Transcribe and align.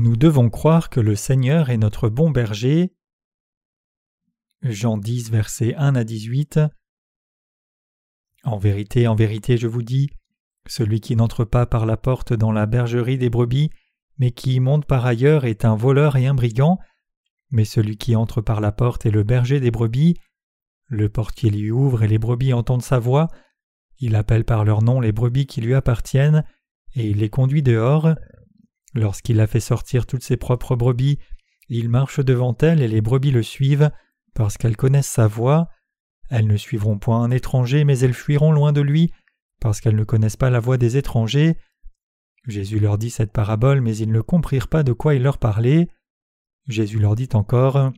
Nous 0.00 0.16
devons 0.16 0.48
croire 0.48 0.90
que 0.90 1.00
le 1.00 1.16
Seigneur 1.16 1.70
est 1.70 1.76
notre 1.76 2.08
bon 2.08 2.30
berger. 2.30 2.94
Jean 4.62 4.96
10, 4.96 5.32
versets 5.32 5.74
1 5.74 5.96
à 5.96 6.04
18. 6.04 6.60
En 8.44 8.58
vérité, 8.58 9.08
en 9.08 9.16
vérité, 9.16 9.56
je 9.56 9.66
vous 9.66 9.82
dis, 9.82 10.08
celui 10.68 11.00
qui 11.00 11.16
n'entre 11.16 11.44
pas 11.44 11.66
par 11.66 11.84
la 11.84 11.96
porte 11.96 12.32
dans 12.32 12.52
la 12.52 12.66
bergerie 12.66 13.18
des 13.18 13.28
brebis, 13.28 13.70
mais 14.18 14.30
qui 14.30 14.54
y 14.54 14.60
monte 14.60 14.84
par 14.84 15.04
ailleurs 15.04 15.44
est 15.46 15.64
un 15.64 15.74
voleur 15.74 16.14
et 16.14 16.28
un 16.28 16.34
brigand, 16.34 16.78
mais 17.50 17.64
celui 17.64 17.96
qui 17.96 18.14
entre 18.14 18.40
par 18.40 18.60
la 18.60 18.70
porte 18.70 19.04
est 19.04 19.10
le 19.10 19.24
berger 19.24 19.58
des 19.58 19.72
brebis. 19.72 20.14
Le 20.86 21.08
portier 21.08 21.50
lui 21.50 21.72
ouvre 21.72 22.04
et 22.04 22.08
les 22.08 22.18
brebis 22.18 22.52
entendent 22.52 22.82
sa 22.82 23.00
voix. 23.00 23.26
Il 23.98 24.14
appelle 24.14 24.44
par 24.44 24.64
leur 24.64 24.80
nom 24.80 25.00
les 25.00 25.10
brebis 25.10 25.46
qui 25.46 25.60
lui 25.60 25.74
appartiennent, 25.74 26.44
et 26.94 27.08
il 27.10 27.16
les 27.16 27.30
conduit 27.30 27.64
dehors. 27.64 28.14
Lorsqu'il 28.98 29.38
a 29.38 29.46
fait 29.46 29.60
sortir 29.60 30.06
toutes 30.06 30.24
ses 30.24 30.36
propres 30.36 30.74
brebis, 30.74 31.20
il 31.68 31.88
marche 31.88 32.18
devant 32.18 32.56
elles 32.60 32.82
et 32.82 32.88
les 32.88 33.00
brebis 33.00 33.30
le 33.30 33.44
suivent, 33.44 33.92
parce 34.34 34.58
qu'elles 34.58 34.76
connaissent 34.76 35.06
sa 35.06 35.28
voix. 35.28 35.68
Elles 36.30 36.48
ne 36.48 36.56
suivront 36.56 36.98
point 36.98 37.22
un 37.22 37.30
étranger, 37.30 37.84
mais 37.84 38.00
elles 38.00 38.12
fuiront 38.12 38.50
loin 38.50 38.72
de 38.72 38.80
lui, 38.80 39.12
parce 39.60 39.80
qu'elles 39.80 39.94
ne 39.94 40.02
connaissent 40.02 40.36
pas 40.36 40.50
la 40.50 40.58
voix 40.58 40.78
des 40.78 40.96
étrangers. 40.96 41.56
Jésus 42.48 42.80
leur 42.80 42.98
dit 42.98 43.10
cette 43.10 43.32
parabole, 43.32 43.82
mais 43.82 43.96
ils 43.96 44.10
ne 44.10 44.20
comprirent 44.20 44.68
pas 44.68 44.82
de 44.82 44.92
quoi 44.92 45.14
il 45.14 45.22
leur 45.22 45.38
parlait. 45.38 45.88
Jésus 46.66 46.98
leur 46.98 47.14
dit 47.14 47.28
encore 47.34 47.92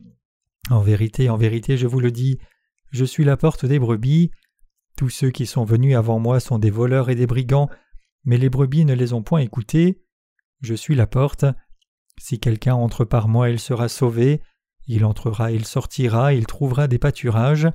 En 0.69 0.81
vérité, 0.81 1.31
en 1.31 1.37
vérité, 1.37 1.77
je 1.77 1.87
vous 1.87 1.99
le 1.99 2.11
dis, 2.11 2.37
je 2.91 3.05
suis 3.05 3.23
la 3.23 3.37
porte 3.37 3.65
des 3.65 3.79
brebis. 3.79 4.29
Tous 4.97 5.09
ceux 5.09 5.31
qui 5.31 5.47
sont 5.47 5.63
venus 5.63 5.95
avant 5.95 6.19
moi 6.19 6.39
sont 6.39 6.59
des 6.59 6.69
voleurs 6.69 7.09
et 7.09 7.15
des 7.15 7.25
brigands, 7.25 7.69
mais 8.23 8.37
les 8.37 8.49
brebis 8.49 8.85
ne 8.85 8.93
les 8.93 9.13
ont 9.13 9.23
point 9.23 9.39
écoutés. 9.39 10.03
Je 10.61 10.75
suis 10.75 10.95
la 10.95 11.07
porte. 11.07 11.45
Si 12.17 12.39
quelqu'un 12.39 12.75
entre 12.75 13.03
par 13.03 13.27
moi, 13.27 13.49
il 13.49 13.59
sera 13.59 13.89
sauvé. 13.89 14.41
Il 14.87 15.05
entrera, 15.05 15.51
il 15.51 15.65
sortira, 15.65 16.33
il 16.33 16.45
trouvera 16.45 16.87
des 16.87 16.99
pâturages. 16.99 17.67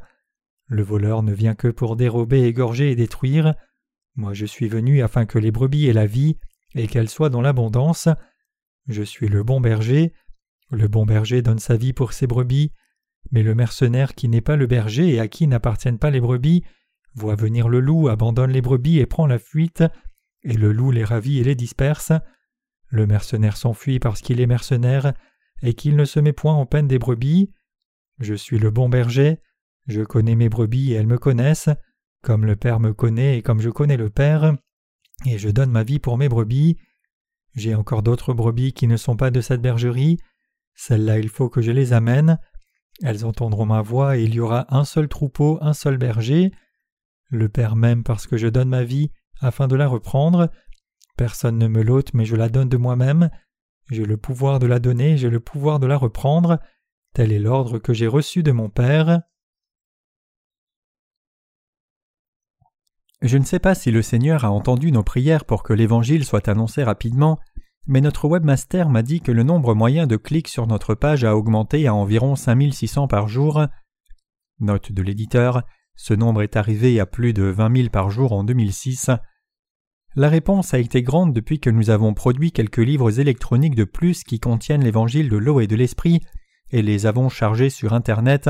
Le 0.67 0.83
voleur 0.83 1.23
ne 1.23 1.33
vient 1.33 1.55
que 1.55 1.69
pour 1.69 1.97
dérober, 1.97 2.43
égorger 2.43 2.91
et 2.91 2.97
détruire. 2.97 3.55
Moi 4.17 4.35
je 4.35 4.47
suis 4.47 4.69
venu 4.69 5.03
afin 5.03 5.27
que 5.27 5.39
les 5.39 5.51
brebis 5.51 5.87
aient 5.87 5.93
la 5.93 6.07
vie, 6.07 6.39
et 6.75 6.89
qu'elles 6.89 7.09
soient 7.09 7.31
dans 7.31 7.43
l'abondance. 7.43 8.09
Je 8.89 9.03
suis 9.03 9.29
le 9.29 9.43
bon 9.43 9.61
berger. 9.61 10.13
Le 10.71 10.89
bon 10.89 11.07
berger 11.07 11.43
donne 11.43 11.59
sa 11.59 11.77
vie 11.77 11.93
pour 11.93 12.13
ses 12.13 12.27
brebis, 12.27 12.73
mais 13.31 13.43
le 13.43 13.55
mercenaire 13.55 14.15
qui 14.15 14.29
n'est 14.29 14.41
pas 14.41 14.57
le 14.57 14.67
berger 14.67 15.15
et 15.15 15.21
à 15.21 15.29
qui 15.29 15.47
n'appartiennent 15.47 15.99
pas 15.99 16.11
les 16.11 16.21
brebis 16.21 16.65
voit 17.15 17.35
venir 17.35 17.69
le 17.69 17.81
loup, 17.81 18.09
abandonne 18.09 18.51
les 18.51 18.61
brebis 18.61 18.99
et 18.99 19.07
prend 19.07 19.27
la 19.27 19.39
fuite, 19.39 19.85
et 20.43 20.55
le 20.55 20.73
loup 20.73 20.91
les 20.91 21.05
ravit 21.05 21.39
et 21.39 21.45
les 21.45 21.55
disperse. 21.55 22.13
Le 22.89 23.07
mercenaire 23.07 23.57
s'enfuit 23.57 23.99
parce 23.99 24.21
qu'il 24.21 24.41
est 24.41 24.47
mercenaire 24.47 25.13
et 25.63 25.75
qu'il 25.75 25.97
ne 25.97 26.05
se 26.05 26.21
met 26.21 26.33
point 26.33 26.55
en 26.55 26.67
peine 26.67 26.89
des 26.89 26.99
brebis. 26.99 27.51
Je 28.19 28.35
suis 28.35 28.59
le 28.59 28.71
bon 28.71 28.89
berger, 28.89 29.41
je 29.87 30.03
connais 30.03 30.35
mes 30.35 30.49
brebis 30.49 30.93
et 30.93 30.97
elles 30.97 31.07
me 31.07 31.19
connaissent, 31.19 31.71
comme 32.23 32.45
le 32.45 32.57
Père 32.57 32.81
me 32.81 32.93
connaît 32.93 33.39
et 33.39 33.43
comme 33.43 33.61
je 33.61 33.71
connais 33.71 33.97
le 33.97 34.11
Père, 34.11 34.57
et 35.25 35.39
je 35.39 35.49
donne 35.49 35.71
ma 35.71 35.83
vie 35.83 35.99
pour 35.99 36.19
mes 36.19 36.29
brebis. 36.29 36.77
J'ai 37.55 37.75
encore 37.75 38.03
d'autres 38.03 38.35
brebis 38.35 38.73
qui 38.73 38.87
ne 38.87 38.97
sont 38.97 39.17
pas 39.17 39.31
de 39.31 39.41
cette 39.41 39.63
bergerie, 39.63 40.19
celles-là 40.75 41.19
il 41.19 41.29
faut 41.29 41.49
que 41.49 41.63
je 41.63 41.71
les 41.71 41.93
amène. 41.93 42.39
Elles 43.03 43.25
entendront 43.25 43.67
ma 43.67 43.83
voix 43.83 44.17
et 44.17 44.25
il 44.25 44.35
y 44.35 44.41
aura 44.41 44.67
un 44.75 44.85
seul 44.85 45.09
troupeau, 45.09 45.59
un 45.61 45.73
seul 45.73 45.99
berger. 45.99 46.53
Le 47.29 47.49
Père 47.49 47.77
m'aime 47.77 48.03
parce 48.03 48.27
que 48.27 48.37
je 48.37 48.47
donne 48.47 48.69
ma 48.69 48.85
vie 48.85 49.11
afin 49.41 49.69
de 49.69 49.77
la 49.77 49.87
reprendre. 49.87 50.51
Personne 51.17 51.59
ne 51.59 51.69
me 51.69 51.83
l'ôte, 51.83 52.13
mais 52.15 52.25
je 52.25 52.37
la 52.37 52.49
donne 52.49 52.69
de 52.69 52.77
moi-même. 52.77 53.31
J'ai 53.91 54.05
le 54.05 54.17
pouvoir 54.17 54.59
de 54.59 54.67
la 54.67 54.79
donner, 54.79 55.17
j'ai 55.17 55.31
le 55.31 55.41
pouvoir 55.41 55.79
de 55.79 55.87
la 55.87 55.97
reprendre. 55.97 56.59
Tel 57.15 57.33
est 57.33 57.39
l'ordre 57.39 57.79
que 57.79 57.95
j'ai 57.95 58.07
reçu 58.07 58.43
de 58.43 58.53
mon 58.53 58.69
Père. 58.69 59.23
Je 63.23 63.39
ne 63.39 63.45
sais 63.45 63.59
pas 63.59 63.75
si 63.75 63.91
le 63.91 64.03
Seigneur 64.03 64.45
a 64.45 64.51
entendu 64.51 64.93
nos 64.93 65.03
prières 65.03 65.47
pour 65.47 65.63
que 65.63 65.73
l'Évangile 65.73 66.25
soit 66.25 66.49
annoncé 66.49 66.85
rapidement, 66.85 67.41
mais 67.87 68.03
notre 68.03 68.29
webmaster 68.29 68.91
m'a 68.91 69.03
dit 69.03 69.23
que 69.23 69.33
le 69.33 69.43
nombre 69.43 69.75
moyen 69.75 70.07
de 70.07 70.17
clics 70.17 70.49
sur 70.49 70.67
notre 70.67 70.95
page 70.95 71.25
a 71.25 71.35
augmenté 71.35 71.87
à 71.87 71.95
environ 71.95 72.37
5600 72.37 73.09
par 73.09 73.27
jour. 73.29 73.65
Note 74.61 74.93
de 74.93 75.03
l'éditeur, 75.03 75.63
ce 75.95 76.13
nombre 76.13 76.43
est 76.43 76.57
arrivé 76.57 77.01
à 77.01 77.07
plus 77.07 77.33
de 77.33 77.45
20 77.45 77.77
000 77.77 77.89
par 77.89 78.11
jour 78.11 78.33
en 78.33 78.45
2006. 78.45 79.11
La 80.17 80.31
réponse 80.31 80.73
a 80.73 80.79
été 80.79 81.03
grande 81.03 81.35
depuis 81.35 81.61
que 81.61 81.69
nous 81.69 81.91
avons 81.91 82.15
produit 82.15 82.51
quelques 82.51 82.79
livres 82.79 83.21
électroniques 83.21 83.75
de 83.75 83.85
plus 83.85 84.25
qui 84.25 84.41
contiennent 84.41 84.83
l'évangile 84.83 85.29
de 85.29 85.37
l'eau 85.37 85.61
et 85.61 85.67
de 85.67 85.77
l'esprit 85.77 86.23
et 86.71 86.81
les 86.81 87.05
avons 87.05 87.29
chargés 87.29 87.69
sur 87.69 87.93
Internet, 87.93 88.49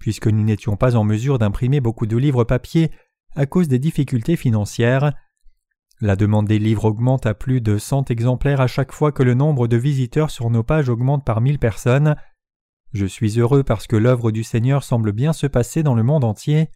puisque 0.00 0.26
nous 0.26 0.42
n'étions 0.42 0.76
pas 0.76 0.96
en 0.96 1.04
mesure 1.04 1.38
d'imprimer 1.38 1.80
beaucoup 1.80 2.06
de 2.06 2.16
livres 2.16 2.42
papier 2.42 2.90
à 3.36 3.46
cause 3.46 3.68
des 3.68 3.78
difficultés 3.78 4.34
financières. 4.34 5.12
La 6.00 6.16
demande 6.16 6.48
des 6.48 6.58
livres 6.58 6.86
augmente 6.86 7.26
à 7.26 7.34
plus 7.34 7.60
de 7.60 7.78
100 7.78 8.10
exemplaires 8.10 8.60
à 8.60 8.66
chaque 8.66 8.92
fois 8.92 9.12
que 9.12 9.22
le 9.22 9.34
nombre 9.34 9.68
de 9.68 9.76
visiteurs 9.76 10.32
sur 10.32 10.50
nos 10.50 10.64
pages 10.64 10.88
augmente 10.88 11.24
par 11.24 11.40
mille 11.40 11.60
personnes. 11.60 12.16
Je 12.92 13.06
suis 13.06 13.38
heureux 13.38 13.62
parce 13.62 13.86
que 13.86 13.96
l'œuvre 13.96 14.32
du 14.32 14.42
Seigneur 14.42 14.82
semble 14.82 15.12
bien 15.12 15.32
se 15.32 15.46
passer 15.46 15.84
dans 15.84 15.94
le 15.94 16.02
monde 16.02 16.24
entier. 16.24 16.70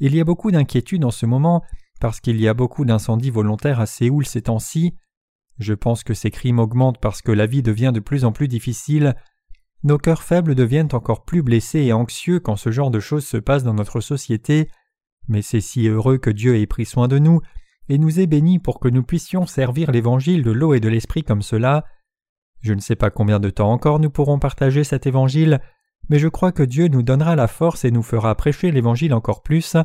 Il 0.00 0.16
y 0.16 0.20
a 0.20 0.24
beaucoup 0.24 0.50
d'inquiétude 0.50 1.04
en 1.04 1.12
ce 1.12 1.26
moment 1.26 1.62
parce 2.00 2.20
qu'il 2.20 2.40
y 2.40 2.48
a 2.48 2.54
beaucoup 2.54 2.84
d'incendies 2.84 3.30
volontaires 3.30 3.80
à 3.80 3.86
Séoul 3.86 4.26
ces 4.26 4.42
temps-ci. 4.42 4.94
Je 5.58 5.74
pense 5.74 6.04
que 6.04 6.14
ces 6.14 6.30
crimes 6.30 6.58
augmentent 6.58 7.00
parce 7.00 7.22
que 7.22 7.32
la 7.32 7.46
vie 7.46 7.62
devient 7.62 7.92
de 7.94 8.00
plus 8.00 8.24
en 8.24 8.32
plus 8.32 8.48
difficile. 8.48 9.14
Nos 9.82 9.98
cœurs 9.98 10.22
faibles 10.22 10.54
deviennent 10.54 10.88
encore 10.92 11.24
plus 11.24 11.42
blessés 11.42 11.80
et 11.80 11.92
anxieux 11.92 12.40
quand 12.40 12.56
ce 12.56 12.70
genre 12.70 12.90
de 12.90 13.00
choses 13.00 13.26
se 13.26 13.36
passe 13.36 13.62
dans 13.62 13.74
notre 13.74 14.00
société, 14.00 14.68
mais 15.28 15.42
c'est 15.42 15.60
si 15.60 15.88
heureux 15.88 16.18
que 16.18 16.30
Dieu 16.30 16.56
ait 16.56 16.66
pris 16.66 16.84
soin 16.84 17.08
de 17.08 17.18
nous 17.18 17.40
et 17.88 17.98
nous 17.98 18.20
ait 18.20 18.26
bénis 18.26 18.58
pour 18.58 18.80
que 18.80 18.88
nous 18.88 19.02
puissions 19.02 19.46
servir 19.46 19.90
l'évangile 19.90 20.42
de 20.42 20.50
l'eau 20.50 20.74
et 20.74 20.80
de 20.80 20.88
l'esprit 20.88 21.22
comme 21.22 21.42
cela. 21.42 21.84
Je 22.60 22.74
ne 22.74 22.80
sais 22.80 22.96
pas 22.96 23.10
combien 23.10 23.38
de 23.38 23.50
temps 23.50 23.70
encore 23.70 24.00
nous 24.00 24.10
pourrons 24.10 24.38
partager 24.38 24.82
cet 24.82 25.06
évangile, 25.06 25.60
mais 26.08 26.18
je 26.18 26.28
crois 26.28 26.52
que 26.52 26.62
Dieu 26.62 26.88
nous 26.88 27.02
donnera 27.02 27.36
la 27.36 27.48
force 27.48 27.84
et 27.84 27.90
nous 27.90 28.02
fera 28.02 28.34
prêcher 28.34 28.70
l'évangile 28.70 29.14
encore 29.14 29.42
plus. 29.42 29.76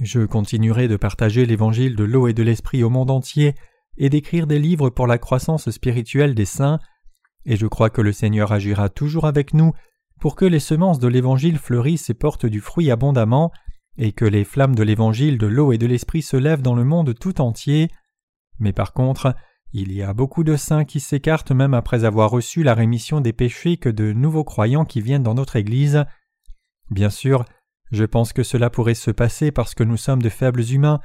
Je 0.00 0.20
continuerai 0.20 0.88
de 0.88 0.96
partager 0.96 1.46
l'évangile 1.46 1.96
de 1.96 2.04
l'eau 2.04 2.26
et 2.26 2.32
de 2.32 2.42
l'esprit 2.42 2.82
au 2.82 2.90
monde 2.90 3.10
entier 3.10 3.54
et 3.98 4.08
d'écrire 4.08 4.46
des 4.46 4.58
livres 4.58 4.90
pour 4.90 5.06
la 5.06 5.18
croissance 5.18 5.70
spirituelle 5.70 6.34
des 6.34 6.46
saints, 6.46 6.80
et 7.44 7.56
je 7.56 7.66
crois 7.66 7.90
que 7.90 8.00
le 8.00 8.12
Seigneur 8.12 8.52
agira 8.52 8.88
toujours 8.88 9.26
avec 9.26 9.52
nous 9.52 9.72
pour 10.20 10.36
que 10.36 10.44
les 10.44 10.60
semences 10.60 10.98
de 10.98 11.08
l'évangile 11.08 11.58
fleurissent 11.58 12.08
et 12.08 12.14
portent 12.14 12.46
du 12.46 12.60
fruit 12.60 12.90
abondamment, 12.90 13.50
et 13.98 14.12
que 14.12 14.24
les 14.24 14.44
flammes 14.44 14.74
de 14.74 14.82
l'évangile 14.82 15.36
de 15.36 15.46
l'eau 15.46 15.72
et 15.72 15.78
de 15.78 15.86
l'esprit 15.86 16.22
se 16.22 16.36
lèvent 16.36 16.62
dans 16.62 16.74
le 16.74 16.84
monde 16.84 17.14
tout 17.18 17.40
entier. 17.40 17.90
Mais 18.58 18.72
par 18.72 18.92
contre, 18.92 19.34
il 19.72 19.92
y 19.92 20.02
a 20.02 20.12
beaucoup 20.12 20.44
de 20.44 20.56
saints 20.56 20.84
qui 20.84 21.00
s'écartent 21.00 21.50
même 21.50 21.74
après 21.74 22.04
avoir 22.04 22.30
reçu 22.30 22.62
la 22.62 22.74
rémission 22.74 23.20
des 23.20 23.32
péchés 23.32 23.76
que 23.76 23.88
de 23.88 24.12
nouveaux 24.12 24.44
croyants 24.44 24.84
qui 24.84 25.00
viennent 25.00 25.22
dans 25.22 25.34
notre 25.34 25.56
Église. 25.56 26.04
Bien 26.90 27.10
sûr, 27.10 27.44
je 27.92 28.04
pense 28.04 28.32
que 28.32 28.42
cela 28.42 28.70
pourrait 28.70 28.94
se 28.94 29.10
passer 29.10 29.52
parce 29.52 29.74
que 29.74 29.84
nous 29.84 29.98
sommes 29.98 30.22
de 30.22 30.30
faibles 30.30 30.64
humains, 30.72 31.00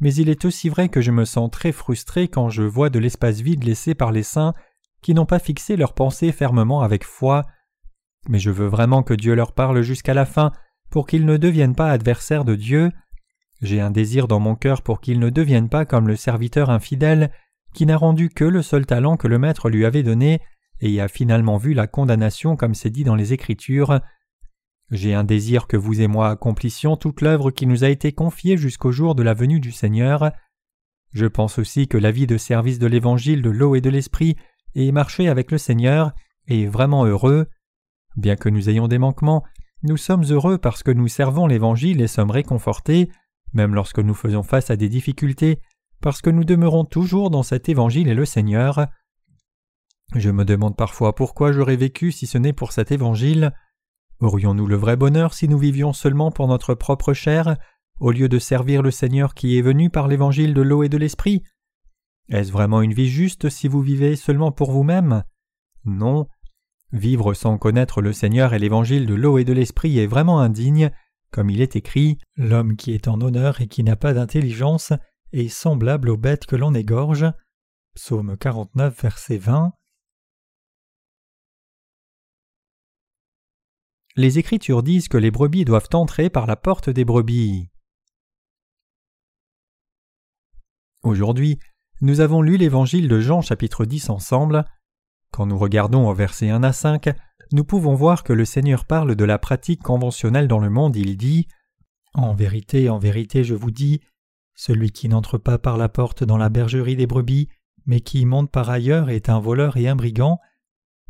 mais 0.00 0.12
il 0.14 0.28
est 0.28 0.44
aussi 0.44 0.68
vrai 0.68 0.88
que 0.88 1.00
je 1.00 1.12
me 1.12 1.24
sens 1.24 1.50
très 1.50 1.70
frustré 1.70 2.26
quand 2.26 2.50
je 2.50 2.64
vois 2.64 2.90
de 2.90 2.98
l'espace 2.98 3.40
vide 3.40 3.64
laissé 3.64 3.94
par 3.94 4.10
les 4.10 4.24
saints 4.24 4.52
qui 5.02 5.14
n'ont 5.14 5.26
pas 5.26 5.38
fixé 5.38 5.76
leurs 5.76 5.94
pensées 5.94 6.32
fermement 6.32 6.82
avec 6.82 7.04
foi. 7.04 7.44
Mais 8.28 8.40
je 8.40 8.50
veux 8.50 8.66
vraiment 8.66 9.04
que 9.04 9.14
Dieu 9.14 9.34
leur 9.34 9.52
parle 9.52 9.82
jusqu'à 9.82 10.14
la 10.14 10.26
fin 10.26 10.52
pour 10.90 11.06
qu'ils 11.06 11.26
ne 11.26 11.36
deviennent 11.36 11.76
pas 11.76 11.90
adversaires 11.90 12.44
de 12.44 12.56
Dieu. 12.56 12.90
J'ai 13.60 13.80
un 13.80 13.92
désir 13.92 14.26
dans 14.26 14.40
mon 14.40 14.56
cœur 14.56 14.82
pour 14.82 15.00
qu'ils 15.00 15.20
ne 15.20 15.30
deviennent 15.30 15.68
pas 15.68 15.84
comme 15.84 16.08
le 16.08 16.16
serviteur 16.16 16.70
infidèle 16.70 17.30
qui 17.72 17.86
n'a 17.86 17.96
rendu 17.96 18.28
que 18.28 18.44
le 18.44 18.62
seul 18.62 18.84
talent 18.84 19.16
que 19.16 19.28
le 19.28 19.38
Maître 19.38 19.70
lui 19.70 19.84
avait 19.84 20.02
donné 20.02 20.40
et 20.80 20.90
y 20.90 21.00
a 21.00 21.06
finalement 21.06 21.56
vu 21.56 21.72
la 21.72 21.86
condamnation 21.86 22.56
comme 22.56 22.74
c'est 22.74 22.90
dit 22.90 23.04
dans 23.04 23.14
les 23.14 23.32
Écritures. 23.32 24.00
J'ai 24.92 25.14
un 25.14 25.24
désir 25.24 25.68
que 25.68 25.78
vous 25.78 26.02
et 26.02 26.06
moi 26.06 26.28
accomplissions 26.28 26.96
toute 26.96 27.22
l'œuvre 27.22 27.50
qui 27.50 27.66
nous 27.66 27.82
a 27.82 27.88
été 27.88 28.12
confiée 28.12 28.58
jusqu'au 28.58 28.92
jour 28.92 29.14
de 29.14 29.22
la 29.22 29.32
venue 29.32 29.58
du 29.58 29.72
Seigneur. 29.72 30.32
Je 31.14 31.24
pense 31.24 31.58
aussi 31.58 31.88
que 31.88 31.96
la 31.96 32.10
vie 32.10 32.26
de 32.26 32.36
service 32.36 32.78
de 32.78 32.86
l'Évangile 32.86 33.40
de 33.40 33.48
l'eau 33.48 33.74
et 33.74 33.80
de 33.80 33.88
l'Esprit 33.88 34.36
et 34.74 34.92
marcher 34.92 35.30
avec 35.30 35.50
le 35.50 35.56
Seigneur 35.56 36.12
est 36.46 36.66
vraiment 36.66 37.06
heureux. 37.06 37.46
Bien 38.16 38.36
que 38.36 38.50
nous 38.50 38.68
ayons 38.68 38.86
des 38.86 38.98
manquements, 38.98 39.44
nous 39.82 39.96
sommes 39.96 40.24
heureux 40.24 40.58
parce 40.58 40.82
que 40.82 40.90
nous 40.90 41.08
servons 41.08 41.46
l'Évangile 41.46 42.02
et 42.02 42.06
sommes 42.06 42.30
réconfortés, 42.30 43.08
même 43.54 43.74
lorsque 43.74 43.98
nous 43.98 44.14
faisons 44.14 44.42
face 44.42 44.70
à 44.70 44.76
des 44.76 44.90
difficultés, 44.90 45.58
parce 46.02 46.20
que 46.20 46.28
nous 46.28 46.44
demeurons 46.44 46.84
toujours 46.84 47.30
dans 47.30 47.42
cet 47.42 47.70
Évangile 47.70 48.08
et 48.08 48.14
le 48.14 48.26
Seigneur. 48.26 48.88
Je 50.14 50.28
me 50.28 50.44
demande 50.44 50.76
parfois 50.76 51.14
pourquoi 51.14 51.50
j'aurais 51.50 51.76
vécu 51.76 52.12
si 52.12 52.26
ce 52.26 52.36
n'est 52.36 52.52
pour 52.52 52.72
cet 52.72 52.92
Évangile. 52.92 53.54
Aurions-nous 54.22 54.68
le 54.68 54.76
vrai 54.76 54.96
bonheur 54.96 55.34
si 55.34 55.48
nous 55.48 55.58
vivions 55.58 55.92
seulement 55.92 56.30
pour 56.30 56.46
notre 56.46 56.74
propre 56.74 57.12
chair, 57.12 57.56
au 57.98 58.12
lieu 58.12 58.28
de 58.28 58.38
servir 58.38 58.80
le 58.80 58.92
Seigneur 58.92 59.34
qui 59.34 59.58
est 59.58 59.62
venu 59.62 59.90
par 59.90 60.06
l'évangile 60.06 60.54
de 60.54 60.62
l'eau 60.62 60.84
et 60.84 60.88
de 60.88 60.96
l'esprit? 60.96 61.42
Est-ce 62.28 62.52
vraiment 62.52 62.82
une 62.82 62.94
vie 62.94 63.08
juste 63.08 63.48
si 63.48 63.66
vous 63.66 63.80
vivez 63.80 64.14
seulement 64.14 64.52
pour 64.52 64.70
vous-même? 64.70 65.24
Non. 65.84 66.28
Vivre 66.92 67.34
sans 67.34 67.58
connaître 67.58 68.00
le 68.00 68.12
Seigneur 68.12 68.54
et 68.54 68.60
l'évangile 68.60 69.06
de 69.06 69.14
l'eau 69.14 69.38
et 69.38 69.44
de 69.44 69.52
l'esprit 69.52 69.98
est 69.98 70.06
vraiment 70.06 70.38
indigne, 70.38 70.92
comme 71.32 71.50
il 71.50 71.60
est 71.60 71.74
écrit 71.74 72.18
L'homme 72.36 72.76
qui 72.76 72.92
est 72.92 73.08
en 73.08 73.20
honneur 73.20 73.60
et 73.60 73.66
qui 73.66 73.82
n'a 73.82 73.96
pas 73.96 74.14
d'intelligence 74.14 74.92
est 75.32 75.48
semblable 75.48 76.10
aux 76.10 76.16
bêtes 76.16 76.46
que 76.46 76.54
l'on 76.54 76.74
égorge. 76.74 77.26
Psaume 77.96 78.36
49, 78.36 79.02
verset 79.02 79.38
20. 79.38 79.72
Les 84.14 84.38
Écritures 84.38 84.82
disent 84.82 85.08
que 85.08 85.16
les 85.16 85.30
brebis 85.30 85.64
doivent 85.64 85.88
entrer 85.94 86.28
par 86.28 86.46
la 86.46 86.56
porte 86.56 86.90
des 86.90 87.06
brebis. 87.06 87.70
Aujourd'hui, 91.02 91.58
nous 92.02 92.20
avons 92.20 92.42
lu 92.42 92.58
l'évangile 92.58 93.08
de 93.08 93.20
Jean 93.20 93.40
chapitre 93.40 93.86
10 93.86 94.10
ensemble. 94.10 94.66
Quand 95.30 95.46
nous 95.46 95.56
regardons 95.56 96.10
au 96.10 96.14
verset 96.14 96.50
1 96.50 96.62
à 96.62 96.74
5, 96.74 97.08
nous 97.52 97.64
pouvons 97.64 97.94
voir 97.94 98.22
que 98.22 98.34
le 98.34 98.44
Seigneur 98.44 98.84
parle 98.84 99.16
de 99.16 99.24
la 99.24 99.38
pratique 99.38 99.82
conventionnelle 99.82 100.46
dans 100.46 100.58
le 100.58 100.68
monde, 100.68 100.94
il 100.94 101.16
dit 101.16 101.48
En 102.12 102.34
vérité, 102.34 102.90
en 102.90 102.98
vérité, 102.98 103.44
je 103.44 103.54
vous 103.54 103.70
dis, 103.70 104.02
celui 104.54 104.90
qui 104.90 105.08
n'entre 105.08 105.38
pas 105.38 105.56
par 105.56 105.78
la 105.78 105.88
porte 105.88 106.22
dans 106.22 106.36
la 106.36 106.50
bergerie 106.50 106.96
des 106.96 107.06
brebis, 107.06 107.48
mais 107.86 108.00
qui 108.00 108.20
y 108.20 108.26
monte 108.26 108.50
par 108.50 108.68
ailleurs 108.68 109.08
est 109.08 109.30
un 109.30 109.40
voleur 109.40 109.78
et 109.78 109.88
un 109.88 109.96
brigand, 109.96 110.38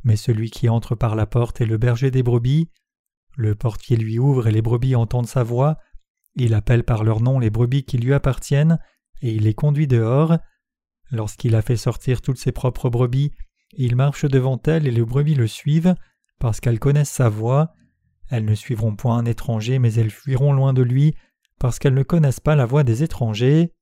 mais 0.05 0.15
celui 0.15 0.51
qui 0.51 0.69
entre 0.69 0.95
par 0.95 1.17
la 1.17 1.27
porte 1.27 1.61
est 1.61 1.67
le 1.67 1.79
berger 1.79 2.13
des 2.13 2.23
brebis. 2.23 2.71
Le 3.37 3.55
portier 3.55 3.97
lui 3.97 4.19
ouvre 4.19 4.49
et 4.49 4.53
les 4.53 4.63
brebis 4.63 4.95
entendent 4.95 5.27
sa 5.27 5.43
voix, 5.43 5.79
il 6.35 6.55
appelle 6.55 6.85
par 6.85 7.05
leur 7.05 7.21
nom 7.21 7.39
les 7.39 7.51
brebis 7.51 7.85
qui 7.85 7.99
lui 7.99 8.15
appartiennent, 8.15 8.79
et 9.21 9.33
il 9.33 9.45
les 9.45 9.55
conduit 9.55 9.87
dehors. 9.87 10.39
Lorsqu'il 11.11 11.55
a 11.55 11.63
fait 11.63 11.77
sortir 11.77 12.23
toutes 12.23 12.39
ses 12.39 12.53
propres 12.53 12.89
brebis, 12.89 13.33
il 13.75 13.97
marche 13.97 14.25
devant 14.25 14.61
elles 14.67 14.87
et 14.87 14.91
les 14.91 15.05
brebis 15.05 15.35
le 15.35 15.47
suivent, 15.47 15.95
parce 16.39 16.61
qu'elles 16.61 16.79
connaissent 16.79 17.11
sa 17.11 17.29
voix. 17.29 17.75
Elles 18.31 18.45
ne 18.45 18.55
suivront 18.55 18.97
point 18.97 19.19
un 19.19 19.27
étranger, 19.27 19.79
mais 19.79 19.95
elles 19.95 20.11
fuiront 20.11 20.53
loin 20.53 20.73
de 20.73 20.83
lui, 20.83 21.15
parce 21.59 21.79
qu'elles 21.79 21.95
ne 21.95 22.03
connaissent 22.03 22.41
pas 22.41 22.57
la 22.57 22.67
voix 22.67 22.83
des 22.83 23.03
étrangers. 23.03 23.75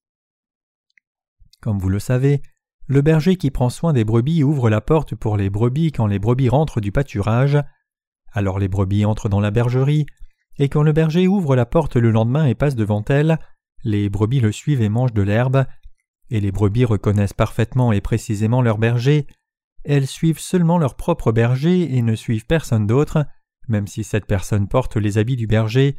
Comme 1.61 1.79
vous 1.79 1.89
le 1.89 1.99
savez, 1.99 2.43
le 2.87 3.03
berger 3.03 3.37
qui 3.37 3.51
prend 3.51 3.71
soin 3.71 3.93
des 3.93 4.05
brebis 4.05 4.43
ouvre 4.43 4.69
la 4.69 4.81
porte 4.81 5.15
pour 5.15 5.37
les 5.37 5.51
brebis 5.51 5.93
quand 5.93 6.07
les 6.07 6.19
brebis 6.19 6.49
rentrent 6.49 6.81
du 6.81 6.91
pâturage. 6.91 7.59
Alors 8.33 8.59
les 8.59 8.69
brebis 8.69 9.05
entrent 9.05 9.29
dans 9.29 9.41
la 9.41 9.51
bergerie, 9.51 10.07
et 10.59 10.69
quand 10.69 10.83
le 10.83 10.93
berger 10.93 11.27
ouvre 11.27 11.57
la 11.57 11.67
porte 11.67 11.97
le 11.97 12.11
lendemain 12.11 12.47
et 12.47 12.55
passe 12.55 12.77
devant 12.77 13.05
elles, 13.09 13.39
les 13.83 14.09
brebis 14.09 14.41
le 14.41 14.53
suivent 14.53 14.83
et 14.83 14.89
mangent 14.89 15.15
de 15.15 15.23
l'herbe, 15.23 15.65
et 16.31 16.41
les 16.41 16.53
brebis 16.53 16.85
reconnaissent 16.85 17.33
parfaitement 17.33 17.93
et 17.93 18.01
précisément 18.01 18.63
leur 18.63 18.79
berger. 18.79 19.27
Elles 19.85 20.07
suivent 20.07 20.39
seulement 20.39 20.79
leur 20.79 20.97
propre 20.97 21.33
berger 21.33 21.97
et 21.97 22.03
ne 22.03 22.15
suivent 22.15 22.47
personne 22.47 22.87
d'autre, 22.87 23.27
même 23.69 23.87
si 23.87 24.05
cette 24.05 24.27
personne 24.27 24.69
porte 24.69 24.97
les 24.97 25.19
habits 25.19 25.37
du 25.37 25.47
berger. 25.47 25.97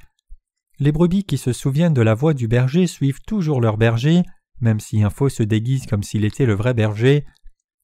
Les 0.79 0.91
brebis 0.91 1.23
qui 1.23 1.37
se 1.37 1.53
souviennent 1.53 1.93
de 1.93 2.01
la 2.01 2.13
voix 2.13 2.33
du 2.33 2.47
berger 2.47 2.87
suivent 2.87 3.21
toujours 3.25 3.61
leur 3.61 3.77
berger, 3.77 4.23
même 4.61 4.79
si 4.79 5.03
un 5.03 5.09
faux 5.09 5.29
se 5.29 5.43
déguise 5.43 5.85
comme 5.87 6.03
s'il 6.03 6.25
était 6.25 6.45
le 6.45 6.53
vrai 6.53 6.73
berger. 6.73 7.25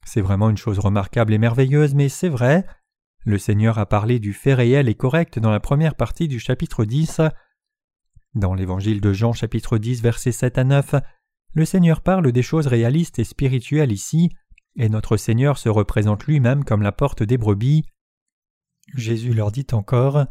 C'est 0.05 0.21
vraiment 0.21 0.49
une 0.49 0.57
chose 0.57 0.79
remarquable 0.79 1.33
et 1.33 1.37
merveilleuse, 1.37 1.95
mais 1.95 2.09
c'est 2.09 2.29
vrai. 2.29 2.65
Le 3.27 3.37
Seigneur 3.37 3.77
a 3.77 3.85
parlé 3.85 4.19
du 4.19 4.31
fait 4.31 4.53
réel 4.53 4.87
et 4.87 4.95
correct 4.95 5.37
dans 5.37 5.51
la 5.51 5.59
première 5.59 5.95
partie 5.95 6.29
du 6.29 6.39
chapitre 6.39 6.85
10. 6.85 7.19
Dans 8.35 8.53
l'évangile 8.53 9.01
de 9.01 9.11
Jean 9.11 9.33
chapitre 9.33 9.77
10 9.77 10.01
versets 10.01 10.31
7 10.31 10.57
à 10.57 10.63
9, 10.63 10.95
le 11.53 11.65
Seigneur 11.65 11.99
parle 11.99 12.31
des 12.31 12.41
choses 12.41 12.67
réalistes 12.67 13.19
et 13.19 13.25
spirituelles 13.25 13.91
ici, 13.91 14.29
et 14.77 14.87
notre 14.87 15.17
Seigneur 15.17 15.57
se 15.57 15.67
représente 15.67 16.23
lui-même 16.23 16.63
comme 16.63 16.81
la 16.81 16.93
porte 16.93 17.21
des 17.21 17.37
brebis. 17.37 17.83
Jésus 18.95 19.33
leur 19.33 19.51
dit 19.51 19.67
encore 19.73 20.23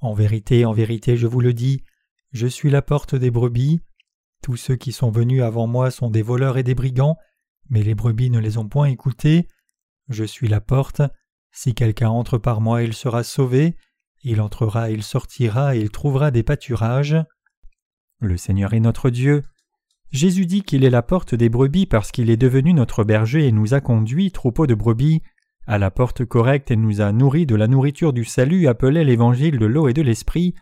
En 0.00 0.12
vérité, 0.12 0.66
en 0.66 0.74
vérité, 0.74 1.16
je 1.16 1.26
vous 1.26 1.40
le 1.40 1.54
dis, 1.54 1.82
je 2.32 2.46
suis 2.46 2.68
la 2.68 2.82
porte 2.82 3.14
des 3.14 3.30
brebis. 3.30 3.80
Tous 4.42 4.56
ceux 4.56 4.76
qui 4.76 4.92
sont 4.92 5.10
venus 5.10 5.42
avant 5.42 5.66
moi 5.66 5.90
sont 5.90 6.10
des 6.10 6.20
voleurs 6.20 6.58
et 6.58 6.62
des 6.62 6.74
brigands, 6.74 7.16
mais 7.70 7.82
les 7.82 7.94
brebis 7.94 8.28
ne 8.28 8.38
les 8.38 8.58
ont 8.58 8.68
point 8.68 8.88
écoutés. 8.88 9.48
Je 10.10 10.24
suis 10.24 10.48
la 10.48 10.60
porte. 10.60 11.00
Si 11.56 11.72
quelqu'un 11.72 12.10
entre 12.10 12.36
par 12.36 12.60
moi, 12.60 12.82
il 12.82 12.92
sera 12.94 13.22
sauvé. 13.22 13.76
Il 14.24 14.40
entrera, 14.40 14.90
il 14.90 15.04
sortira, 15.04 15.76
et 15.76 15.80
il 15.80 15.90
trouvera 15.90 16.32
des 16.32 16.42
pâturages. 16.42 17.16
Le 18.18 18.36
Seigneur 18.36 18.74
est 18.74 18.80
notre 18.80 19.08
Dieu. 19.08 19.42
Jésus 20.10 20.46
dit 20.46 20.62
qu'il 20.62 20.84
est 20.84 20.90
la 20.90 21.02
porte 21.02 21.34
des 21.34 21.48
brebis 21.48 21.86
parce 21.86 22.10
qu'il 22.10 22.28
est 22.28 22.36
devenu 22.36 22.74
notre 22.74 23.04
berger 23.04 23.46
et 23.46 23.52
nous 23.52 23.72
a 23.72 23.80
conduits, 23.80 24.32
troupeaux 24.32 24.66
de 24.66 24.74
brebis, 24.74 25.22
à 25.66 25.78
la 25.78 25.92
porte 25.92 26.24
correcte 26.24 26.72
et 26.72 26.76
nous 26.76 27.00
a 27.00 27.12
nourris 27.12 27.46
de 27.46 27.54
la 27.54 27.68
nourriture 27.68 28.12
du 28.12 28.24
salut 28.24 28.66
appelée 28.66 29.04
l'évangile 29.04 29.58
de 29.58 29.66
l'eau 29.66 29.88
et 29.88 29.94
de 29.94 30.02
l'esprit. 30.02 30.54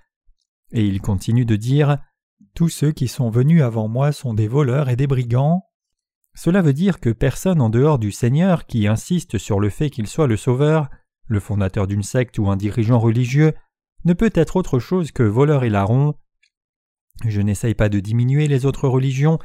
Et 0.73 0.85
il 0.85 1.01
continue 1.01 1.47
de 1.47 1.57
dire 1.57 1.99
Tous 2.55 2.69
ceux 2.69 2.93
qui 2.93 3.09
sont 3.09 3.31
venus 3.31 3.63
avant 3.63 3.89
moi 3.89 4.13
sont 4.13 4.35
des 4.35 4.49
voleurs 4.49 4.91
et 4.91 4.97
des 4.97 5.07
brigands. 5.07 5.65
Cela 6.35 6.63
veut 6.63 6.73
dire 6.73 7.01
que 7.01 7.11
personne 7.11 7.61
en 7.61 7.69
dehors 7.69 7.99
du 7.99 8.11
Seigneur 8.11 8.67
qui 8.67 8.87
insiste 8.87 9.39
sur 9.39 9.61
le 9.61 9.69
fait 9.69 9.91
qu'il 9.91 10.07
soit 10.07 10.27
le 10.27 10.37
Sauveur, 10.37 10.89
le 11.27 11.41
fondateur 11.41 11.87
d'une 11.87 12.03
secte 12.03 12.39
ou 12.39 12.49
un 12.49 12.57
dirigeant 12.57 12.99
religieux, 12.99 13.53
ne 14.05 14.15
peut 14.15 14.33
être 14.35 14.57
autre 14.57 14.79
chose 14.79 15.13
que 15.13 15.23
voleur 15.23 15.65
et 15.65 15.71
larron, 15.71 16.15
je 17.25 17.41
n'essaye 17.41 17.75
pas 17.75 17.89
de 17.89 18.01
diminuer 18.01 18.49
les 18.49 18.67
autres 18.67 18.89
religions, 18.89 19.39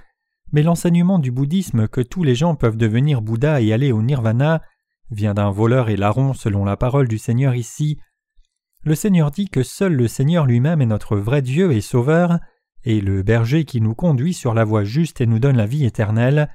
mais 0.51 0.63
l'enseignement 0.63 1.19
du 1.19 1.31
bouddhisme 1.31 1.87
que 1.87 2.01
tous 2.01 2.23
les 2.23 2.35
gens 2.35 2.55
peuvent 2.55 2.77
devenir 2.77 3.21
Bouddha 3.21 3.61
et 3.61 3.73
aller 3.73 3.91
au 3.91 4.01
nirvana 4.01 4.61
vient 5.11 5.33
d'un 5.33 5.51
voleur 5.51 5.89
et 5.89 5.97
larron 5.97 6.33
selon 6.33 6.65
la 6.65 6.77
parole 6.77 7.07
du 7.07 7.17
Seigneur 7.17 7.55
ici. 7.55 7.99
Le 8.83 8.95
Seigneur 8.95 9.31
dit 9.31 9.49
que 9.49 9.63
seul 9.63 9.93
le 9.93 10.07
Seigneur 10.07 10.45
lui-même 10.45 10.81
est 10.81 10.87
notre 10.87 11.17
vrai 11.17 11.41
Dieu 11.41 11.71
et 11.71 11.81
Sauveur, 11.81 12.39
et 12.83 13.01
le 13.01 13.23
berger 13.23 13.65
qui 13.65 13.81
nous 13.81 13.95
conduit 13.95 14.33
sur 14.33 14.53
la 14.53 14.63
voie 14.63 14.83
juste 14.83 15.21
et 15.21 15.25
nous 15.25 15.39
donne 15.39 15.57
la 15.57 15.65
vie 15.65 15.85
éternelle. 15.85 16.49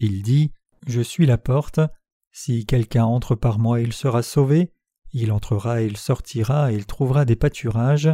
Il 0.00 0.22
dit 0.22 0.52
Je 0.86 1.00
suis 1.00 1.26
la 1.26 1.38
porte. 1.38 1.80
Si 2.32 2.64
quelqu'un 2.64 3.04
entre 3.04 3.34
par 3.34 3.58
moi, 3.58 3.80
il 3.80 3.92
sera 3.92 4.22
sauvé. 4.22 4.72
Il 5.12 5.30
entrera 5.30 5.82
et 5.82 5.86
il 5.86 5.96
sortira 5.96 6.72
et 6.72 6.76
il 6.76 6.86
trouvera 6.86 7.24
des 7.24 7.36
pâturages. 7.36 8.10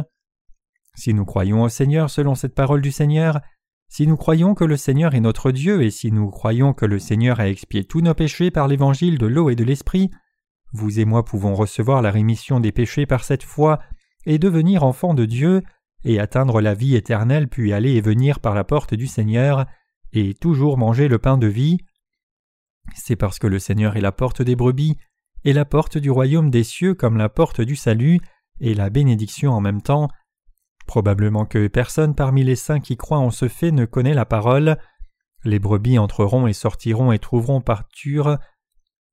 Si 0.95 1.13
nous 1.13 1.25
croyons 1.25 1.63
au 1.63 1.69
Seigneur 1.69 2.09
selon 2.09 2.35
cette 2.35 2.55
parole 2.55 2.81
du 2.81 2.91
Seigneur, 2.91 3.39
si 3.87 4.05
nous 4.05 4.17
croyons 4.17 4.53
que 4.53 4.65
le 4.65 4.75
Seigneur 4.75 5.15
est 5.15 5.21
notre 5.21 5.51
Dieu 5.51 5.81
et 5.83 5.91
si 5.91 6.11
nous 6.11 6.29
croyons 6.29 6.73
que 6.73 6.85
le 6.85 6.99
Seigneur 6.99 7.39
a 7.39 7.47
expié 7.47 7.85
tous 7.85 8.01
nos 8.01 8.13
péchés 8.13 8.51
par 8.51 8.67
l'évangile 8.67 9.17
de 9.17 9.27
l'eau 9.27 9.49
et 9.49 9.55
de 9.55 9.63
l'esprit, 9.63 10.09
vous 10.73 10.99
et 10.99 11.05
moi 11.05 11.23
pouvons 11.23 11.53
recevoir 11.53 12.01
la 12.01 12.11
rémission 12.11 12.59
des 12.59 12.71
péchés 12.71 13.05
par 13.05 13.23
cette 13.23 13.43
foi 13.43 13.79
et 14.25 14.39
devenir 14.39 14.83
enfants 14.83 15.13
de 15.13 15.25
Dieu 15.25 15.63
et 16.03 16.19
atteindre 16.19 16.59
la 16.59 16.73
vie 16.73 16.95
éternelle 16.95 17.47
puis 17.47 17.71
aller 17.71 17.93
et 17.93 18.01
venir 18.01 18.39
par 18.39 18.55
la 18.55 18.63
porte 18.63 18.93
du 18.93 19.07
Seigneur 19.07 19.65
et 20.17 20.33
toujours 20.33 20.77
manger 20.77 21.07
le 21.07 21.19
pain 21.19 21.37
de 21.37 21.47
vie. 21.47 21.77
C'est 22.95 23.15
parce 23.15 23.39
que 23.39 23.47
le 23.47 23.59
Seigneur 23.59 23.97
est 23.97 24.01
la 24.01 24.11
porte 24.11 24.41
des 24.41 24.55
brebis 24.55 24.97
et 25.43 25.53
la 25.53 25.65
porte 25.65 25.97
du 25.97 26.09
royaume 26.09 26.49
des 26.49 26.63
cieux 26.63 26.93
comme 26.93 27.17
la 27.17 27.29
porte 27.29 27.61
du 27.61 27.75
salut 27.75 28.19
et 28.59 28.73
la 28.73 28.89
bénédiction 28.89 29.51
en 29.51 29.61
même 29.61 29.81
temps 29.81 30.09
Probablement 30.87 31.45
que 31.45 31.67
personne 31.67 32.15
parmi 32.15 32.45
les 32.45 32.55
saints 32.55 32.79
qui 32.79 32.95
croient 32.95 33.19
en 33.19 33.29
ce 33.29 33.49
fait 33.49 33.71
ne 33.71 33.85
connaît 33.85 34.13
la 34.13 34.25
parole. 34.25 34.77
Les 35.43 35.59
brebis 35.59 35.99
entreront 35.99 36.47
et 36.47 36.53
sortiront 36.53 37.11
et 37.11 37.19
trouveront 37.19 37.59
parture. 37.59 38.37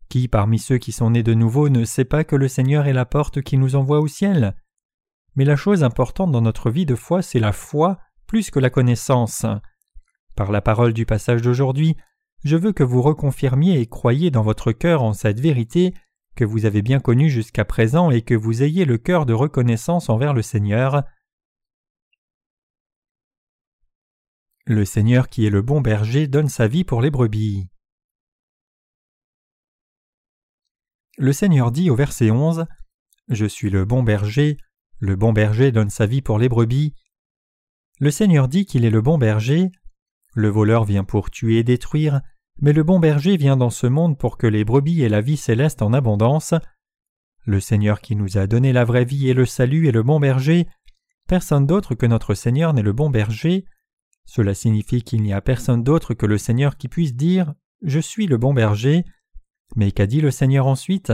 Qui 0.08 0.28
parmi 0.28 0.60
ceux 0.60 0.78
qui 0.78 0.92
sont 0.92 1.10
nés 1.10 1.24
de 1.24 1.34
nouveau 1.34 1.68
ne 1.68 1.84
sait 1.84 2.04
pas 2.04 2.22
que 2.22 2.36
le 2.36 2.46
Seigneur 2.46 2.86
est 2.86 2.92
la 2.92 3.04
porte 3.04 3.42
qui 3.42 3.58
nous 3.58 3.74
envoie 3.74 4.00
au 4.00 4.06
ciel? 4.06 4.54
Mais 5.34 5.44
la 5.44 5.56
chose 5.56 5.82
importante 5.82 6.30
dans 6.30 6.40
notre 6.40 6.70
vie 6.70 6.86
de 6.86 6.94
foi, 6.94 7.22
c'est 7.22 7.40
la 7.40 7.52
foi 7.52 7.98
plus 8.28 8.52
que 8.52 8.60
la 8.60 8.70
connaissance. 8.70 9.44
Par 10.34 10.50
la 10.50 10.60
parole 10.60 10.92
du 10.92 11.06
passage 11.06 11.42
d'aujourd'hui, 11.42 11.96
je 12.42 12.56
veux 12.56 12.72
que 12.72 12.82
vous 12.82 13.02
reconfirmiez 13.02 13.80
et 13.80 13.86
croyiez 13.86 14.30
dans 14.30 14.42
votre 14.42 14.72
cœur 14.72 15.02
en 15.02 15.12
cette 15.12 15.40
vérité 15.40 15.94
que 16.34 16.44
vous 16.44 16.66
avez 16.66 16.82
bien 16.82 17.00
connue 17.00 17.30
jusqu'à 17.30 17.64
présent 17.64 18.10
et 18.10 18.22
que 18.22 18.34
vous 18.34 18.62
ayez 18.62 18.84
le 18.84 18.98
cœur 18.98 19.26
de 19.26 19.32
reconnaissance 19.32 20.08
envers 20.08 20.34
le 20.34 20.42
Seigneur. 20.42 21.04
Le 24.66 24.84
Seigneur 24.84 25.28
qui 25.28 25.46
est 25.46 25.50
le 25.50 25.62
bon 25.62 25.80
berger 25.80 26.26
donne 26.26 26.48
sa 26.48 26.66
vie 26.66 26.84
pour 26.84 27.00
les 27.02 27.10
brebis. 27.10 27.68
Le 31.16 31.32
Seigneur 31.32 31.70
dit 31.70 31.90
au 31.90 31.94
verset 31.94 32.30
11 32.30 32.66
Je 33.28 33.46
suis 33.46 33.70
le 33.70 33.84
bon 33.84 34.02
berger, 34.02 34.56
le 34.98 35.14
bon 35.14 35.32
berger 35.32 35.70
donne 35.70 35.90
sa 35.90 36.06
vie 36.06 36.22
pour 36.22 36.38
les 36.38 36.48
brebis. 36.48 36.94
Le 38.00 38.10
Seigneur 38.10 38.48
dit 38.48 38.66
qu'il 38.66 38.84
est 38.84 38.90
le 38.90 39.00
bon 39.00 39.18
berger. 39.18 39.70
Le 40.34 40.48
voleur 40.48 40.84
vient 40.84 41.04
pour 41.04 41.30
tuer 41.30 41.58
et 41.58 41.64
détruire, 41.64 42.20
mais 42.60 42.72
le 42.72 42.82
bon 42.82 42.98
berger 42.98 43.36
vient 43.36 43.56
dans 43.56 43.70
ce 43.70 43.86
monde 43.86 44.18
pour 44.18 44.36
que 44.36 44.46
les 44.46 44.64
brebis 44.64 45.02
aient 45.02 45.08
la 45.08 45.20
vie 45.20 45.36
céleste 45.36 45.82
en 45.82 45.92
abondance. 45.92 46.54
Le 47.44 47.60
Seigneur 47.60 48.00
qui 48.00 48.16
nous 48.16 48.38
a 48.38 48.46
donné 48.46 48.72
la 48.72 48.84
vraie 48.84 49.04
vie 49.04 49.28
et 49.28 49.34
le 49.34 49.46
salut 49.46 49.88
est 49.88 49.92
le 49.92 50.02
bon 50.02 50.18
berger. 50.18 50.66
Personne 51.28 51.66
d'autre 51.66 51.94
que 51.94 52.06
notre 52.06 52.34
Seigneur 52.34 52.74
n'est 52.74 52.82
le 52.82 52.92
bon 52.92 53.10
berger. 53.10 53.64
Cela 54.24 54.54
signifie 54.54 55.02
qu'il 55.02 55.22
n'y 55.22 55.32
a 55.32 55.40
personne 55.40 55.82
d'autre 55.82 56.14
que 56.14 56.26
le 56.26 56.38
Seigneur 56.38 56.76
qui 56.76 56.88
puisse 56.88 57.14
dire 57.14 57.54
Je 57.82 58.00
suis 58.00 58.26
le 58.26 58.38
bon 58.38 58.54
berger. 58.54 59.04
Mais 59.76 59.92
qu'a 59.92 60.06
dit 60.06 60.20
le 60.20 60.30
Seigneur 60.30 60.66
ensuite? 60.66 61.12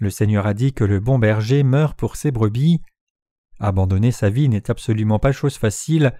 Le 0.00 0.10
Seigneur 0.10 0.46
a 0.46 0.54
dit 0.54 0.72
que 0.72 0.84
le 0.84 1.00
bon 1.00 1.18
berger 1.18 1.62
meurt 1.62 1.96
pour 1.96 2.16
ses 2.16 2.32
brebis. 2.32 2.82
Abandonner 3.60 4.10
sa 4.10 4.30
vie 4.30 4.48
n'est 4.48 4.70
absolument 4.70 5.20
pas 5.20 5.32
chose 5.32 5.56
facile, 5.56 6.12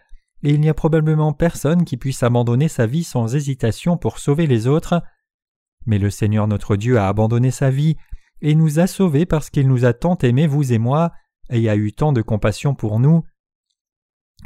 et 0.45 0.51
il 0.51 0.61
n'y 0.61 0.69
a 0.69 0.75
probablement 0.75 1.33
personne 1.33 1.85
qui 1.85 1.97
puisse 1.97 2.23
abandonner 2.23 2.69
sa 2.69 2.87
vie 2.87 3.03
sans 3.03 3.35
hésitation 3.35 3.97
pour 3.97 4.19
sauver 4.19 4.47
les 4.47 4.67
autres. 4.67 5.03
Mais 5.87 5.99
le 5.99 6.11
Seigneur 6.11 6.47
notre 6.47 6.77
Dieu 6.77 6.99
a 6.99 7.09
abandonné 7.09 7.51
sa 7.51 7.71
vie 7.71 7.97
et 8.43 8.55
nous 8.55 8.79
a 8.79 8.87
sauvés 8.87 9.25
parce 9.25 9.49
qu'il 9.49 9.67
nous 9.67 9.87
a 9.87 9.95
tant 9.95 10.19
aimés, 10.19 10.47
vous 10.47 10.75
et 10.75 10.79
moi, 10.79 11.13
et 11.49 11.71
a 11.71 11.77
eu 11.77 11.95
tant 11.95 12.13
de 12.13 12.21
compassion 12.21 12.75
pour 12.75 13.01
nous. 13.01 13.25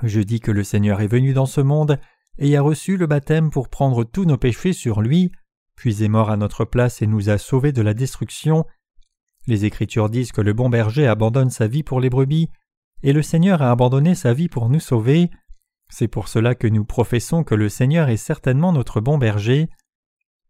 Je 0.05 0.21
dis 0.21 0.38
que 0.38 0.52
le 0.52 0.62
Seigneur 0.62 1.00
est 1.00 1.09
venu 1.09 1.33
dans 1.33 1.47
ce 1.47 1.61
monde 1.61 1.99
et 2.38 2.57
a 2.57 2.62
reçu 2.62 2.97
le 2.97 3.09
baptême 3.09 3.50
pour 3.50 3.69
prendre 3.69 4.05
tous 4.05 4.25
nos 4.25 4.38
péchés 4.38 4.73
sur 4.73 5.00
lui, 5.00 5.33
puis 5.75 6.05
est 6.05 6.09
mort 6.09 6.31
à 6.31 6.37
notre 6.37 6.64
place 6.64 7.02
et 7.02 7.09
nous 7.09 7.28
a 7.28 7.38
sauvés 7.38 7.73
de 7.73 7.83
la 7.83 7.95
destruction. 7.95 8.64
Les 9.49 9.64
Écritures 9.64 10.11
disent 10.11 10.31
que 10.31 10.43
le 10.43 10.52
bon 10.52 10.69
berger 10.69 11.09
abandonne 11.09 11.50
sa 11.50 11.67
vie 11.67 11.83
pour 11.83 12.00
les 12.00 12.11
brebis, 12.11 12.50
et 13.02 13.12
le 13.12 13.23
Seigneur 13.23 13.62
a 13.62 13.73
abandonné 13.73 14.14
sa 14.14 14.33
vie 14.33 14.49
pour 14.49 14.69
nous 14.69 14.78
sauver. 14.78 15.31
C'est 15.90 16.09
pour 16.09 16.28
cela 16.28 16.54
que 16.54 16.66
nous 16.66 16.85
professons 16.85 17.45
que 17.45 17.54
le 17.54 17.68
Seigneur 17.68 18.09
est 18.09 18.16
certainement 18.16 18.73
notre 18.73 19.00
bon 19.00 19.18
berger. 19.18 19.68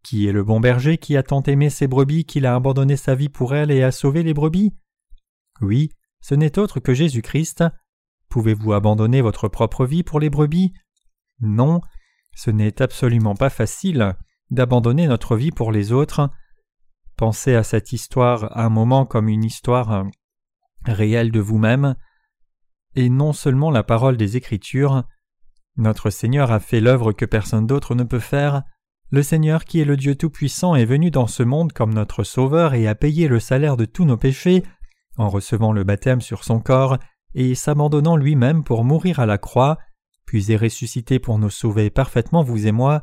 Qui 0.02 0.26
est 0.26 0.32
le 0.32 0.44
bon 0.44 0.60
berger 0.60 0.98
qui 0.98 1.16
a 1.16 1.22
tant 1.22 1.42
aimé 1.42 1.70
ses 1.70 1.86
brebis 1.86 2.24
qu'il 2.24 2.46
a 2.46 2.54
abandonné 2.54 2.96
sa 2.96 3.14
vie 3.14 3.28
pour 3.28 3.54
elles 3.54 3.70
et 3.70 3.82
a 3.82 3.92
sauvé 3.92 4.22
les 4.22 4.34
brebis? 4.34 4.72
Oui, 5.60 5.90
ce 6.20 6.34
n'est 6.34 6.58
autre 6.58 6.80
que 6.80 6.94
Jésus-Christ. 6.94 7.64
Pouvez-vous 8.28 8.72
abandonner 8.72 9.20
votre 9.22 9.48
propre 9.48 9.86
vie 9.86 10.02
pour 10.02 10.20
les 10.20 10.30
brebis? 10.30 10.72
Non, 11.40 11.80
ce 12.34 12.50
n'est 12.50 12.82
absolument 12.82 13.34
pas 13.34 13.50
facile 13.50 14.16
d'abandonner 14.50 15.06
notre 15.06 15.36
vie 15.36 15.50
pour 15.50 15.72
les 15.72 15.92
autres. 15.92 16.30
Pensez 17.16 17.54
à 17.54 17.62
cette 17.62 17.92
histoire 17.92 18.56
un 18.56 18.68
moment 18.68 19.06
comme 19.06 19.28
une 19.28 19.44
histoire 19.44 20.04
réelle 20.84 21.32
de 21.32 21.40
vous-même, 21.40 21.96
et 22.94 23.08
non 23.08 23.32
seulement 23.32 23.70
la 23.70 23.82
parole 23.82 24.16
des 24.16 24.36
Écritures. 24.36 25.04
Notre 25.78 26.10
Seigneur 26.10 26.50
a 26.50 26.58
fait 26.58 26.80
l'œuvre 26.80 27.12
que 27.12 27.24
personne 27.24 27.66
d'autre 27.66 27.94
ne 27.94 28.02
peut 28.02 28.18
faire. 28.18 28.64
Le 29.10 29.22
Seigneur 29.22 29.64
qui 29.64 29.80
est 29.80 29.84
le 29.84 29.96
Dieu 29.96 30.16
Tout-Puissant 30.16 30.74
est 30.74 30.84
venu 30.84 31.10
dans 31.12 31.28
ce 31.28 31.44
monde 31.44 31.72
comme 31.72 31.94
notre 31.94 32.24
Sauveur 32.24 32.74
et 32.74 32.88
a 32.88 32.96
payé 32.96 33.28
le 33.28 33.38
salaire 33.38 33.76
de 33.76 33.84
tous 33.84 34.04
nos 34.04 34.16
péchés 34.16 34.64
en 35.16 35.28
recevant 35.28 35.72
le 35.72 35.84
baptême 35.84 36.20
sur 36.20 36.42
son 36.44 36.60
corps 36.60 36.98
et 37.34 37.54
s'abandonnant 37.54 38.16
lui-même 38.16 38.64
pour 38.64 38.84
mourir 38.84 39.20
à 39.20 39.26
la 39.26 39.38
croix, 39.38 39.78
puis 40.26 40.50
est 40.50 40.56
ressuscité 40.56 41.20
pour 41.20 41.38
nous 41.38 41.50
sauver 41.50 41.90
parfaitement 41.90 42.42
vous 42.42 42.66
et 42.66 42.72
moi. 42.72 43.02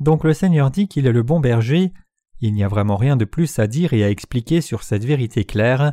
Donc 0.00 0.24
le 0.24 0.32
Seigneur 0.32 0.70
dit 0.70 0.88
qu'il 0.88 1.06
est 1.06 1.12
le 1.12 1.22
bon 1.22 1.40
berger, 1.40 1.92
il 2.40 2.54
n'y 2.54 2.64
a 2.64 2.68
vraiment 2.68 2.96
rien 2.96 3.16
de 3.16 3.24
plus 3.24 3.58
à 3.58 3.66
dire 3.66 3.92
et 3.92 4.02
à 4.02 4.10
expliquer 4.10 4.60
sur 4.60 4.82
cette 4.82 5.04
vérité 5.04 5.44
claire. 5.44 5.92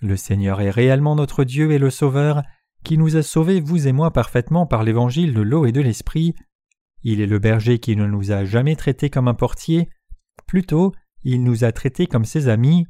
Le 0.00 0.16
Seigneur 0.16 0.60
est 0.60 0.70
réellement 0.70 1.14
notre 1.14 1.44
Dieu 1.44 1.70
et 1.72 1.78
le 1.78 1.90
Sauveur, 1.90 2.42
qui 2.84 2.98
nous 2.98 3.16
a 3.16 3.22
sauvés, 3.22 3.60
vous 3.60 3.86
et 3.86 3.92
moi, 3.92 4.12
parfaitement 4.12 4.66
par 4.66 4.82
l'évangile 4.82 5.34
de 5.34 5.40
l'eau 5.40 5.66
et 5.66 5.72
de 5.72 5.80
l'esprit. 5.80 6.34
Il 7.02 7.20
est 7.20 7.26
le 7.26 7.38
berger 7.38 7.78
qui 7.78 7.96
ne 7.96 8.06
nous 8.06 8.32
a 8.32 8.44
jamais 8.44 8.76
traités 8.76 9.10
comme 9.10 9.28
un 9.28 9.34
portier, 9.34 9.88
plutôt 10.46 10.92
il 11.22 11.42
nous 11.42 11.64
a 11.64 11.72
traités 11.72 12.06
comme 12.06 12.24
ses 12.24 12.48
amis. 12.48 12.86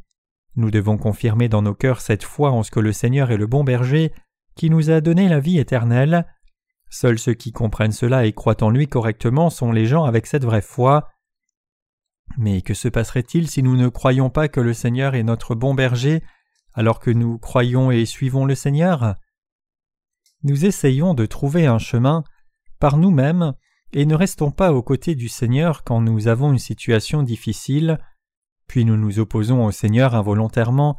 Nous 0.57 0.71
devons 0.71 0.99
confirmer 0.99 1.49
dans 1.49 1.63
nos 1.63 1.75
cœurs 1.75 2.01
cette 2.01 2.25
foi 2.25 2.51
en 2.51 2.63
ce 2.63 2.71
que 2.71 2.81
le 2.81 2.93
Seigneur 2.93 3.31
est 3.31 3.37
le 3.37 3.47
bon 3.47 3.65
berger, 3.65 4.13
qui 4.57 4.71
nous 4.71 4.91
a 4.91 5.01
donné 5.01 5.29
la 5.29 5.41
vie 5.41 5.59
éternelle. 5.59 6.27
Seuls 6.89 7.19
ceux 7.19 7.35
qui 7.35 7.53
comprennent 7.53 7.93
cela 7.93 8.27
et 8.27 8.33
croient 8.33 8.63
en 8.63 8.71
lui 8.71 8.89
correctement 8.89 9.49
sont 9.49 9.73
les 9.73 9.87
gens 9.87 10.05
avec 10.05 10.27
cette 10.27 10.45
vraie 10.45 10.61
foi. 10.61 11.09
Mais 12.37 12.63
que 12.63 12.75
se 12.75 12.89
passerait-il 12.89 13.49
si 13.49 13.63
nous 13.63 13.77
ne 13.77 13.89
croyons 13.89 14.31
pas 14.31 14.49
que 14.49 14.61
le 14.61 14.75
Seigneur 14.75 15.15
est 15.15 15.23
notre 15.23 15.55
bon 15.55 15.75
berger 15.75 16.23
alors 16.75 17.01
que 17.01 17.11
nous 17.11 17.39
croyons 17.39 17.91
et 17.91 18.05
suivons 18.07 18.45
le 18.45 18.55
Seigneur? 18.55 19.15
Nous 20.43 20.65
essayons 20.65 21.15
de 21.15 21.27
trouver 21.27 21.67
un 21.67 21.79
chemin 21.79 22.25
par 22.79 22.97
nous-mêmes 22.97 23.53
et 23.93 24.07
ne 24.07 24.15
restons 24.15 24.51
pas 24.51 24.73
aux 24.73 24.83
côtés 24.83 25.15
du 25.15 25.29
Seigneur 25.29 25.85
quand 25.85 26.01
nous 26.01 26.29
avons 26.29 26.53
une 26.53 26.59
situation 26.59 27.23
difficile, 27.23 27.99
puis 28.67 28.85
nous 28.85 28.97
nous 28.97 29.19
opposons 29.19 29.65
au 29.65 29.71
Seigneur 29.71 30.15
involontairement. 30.15 30.97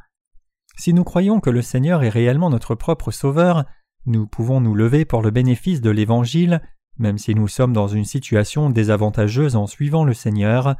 Si 0.77 0.93
nous 0.93 1.03
croyons 1.03 1.39
que 1.39 1.49
le 1.49 1.61
Seigneur 1.61 2.03
est 2.03 2.09
réellement 2.09 2.49
notre 2.49 2.75
propre 2.75 3.11
Sauveur, 3.11 3.65
nous 4.05 4.27
pouvons 4.27 4.61
nous 4.61 4.75
lever 4.75 5.05
pour 5.05 5.21
le 5.21 5.31
bénéfice 5.31 5.81
de 5.81 5.89
l'Évangile, 5.89 6.61
même 6.97 7.17
si 7.17 7.33
nous 7.33 7.47
sommes 7.47 7.73
dans 7.73 7.87
une 7.87 8.05
situation 8.05 8.69
désavantageuse 8.69 9.55
en 9.55 9.67
suivant 9.67 10.03
le 10.03 10.13
Seigneur. 10.13 10.75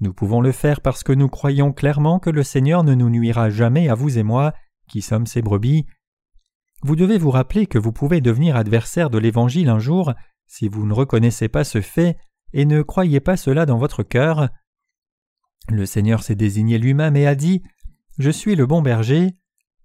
Nous 0.00 0.12
pouvons 0.12 0.40
le 0.40 0.52
faire 0.52 0.80
parce 0.80 1.02
que 1.02 1.12
nous 1.12 1.28
croyons 1.28 1.72
clairement 1.72 2.18
que 2.18 2.30
le 2.30 2.42
Seigneur 2.42 2.84
ne 2.84 2.94
nous 2.94 3.10
nuira 3.10 3.48
jamais 3.48 3.88
à 3.88 3.94
vous 3.94 4.18
et 4.18 4.22
moi, 4.22 4.54
qui 4.88 5.02
sommes 5.02 5.26
ses 5.26 5.42
brebis. 5.42 5.86
Vous 6.82 6.96
devez 6.96 7.18
vous 7.18 7.30
rappeler 7.30 7.66
que 7.66 7.78
vous 7.78 7.92
pouvez 7.92 8.20
devenir 8.20 8.56
adversaire 8.56 9.10
de 9.10 9.18
l'Évangile 9.18 9.68
un 9.68 9.78
jour 9.78 10.12
si 10.46 10.68
vous 10.68 10.86
ne 10.86 10.92
reconnaissez 10.92 11.48
pas 11.48 11.64
ce 11.64 11.80
fait 11.80 12.16
et 12.52 12.64
ne 12.64 12.82
croyez 12.82 13.20
pas 13.20 13.36
cela 13.36 13.66
dans 13.66 13.78
votre 13.78 14.02
cœur. 14.02 14.48
Le 15.68 15.84
Seigneur 15.86 16.22
s'est 16.22 16.34
désigné 16.34 16.78
lui-même 16.78 17.16
et 17.16 17.26
a 17.26 17.34
dit 17.34 17.62
Je 18.18 18.30
suis 18.30 18.56
le 18.56 18.66
bon 18.66 18.80
berger. 18.80 19.36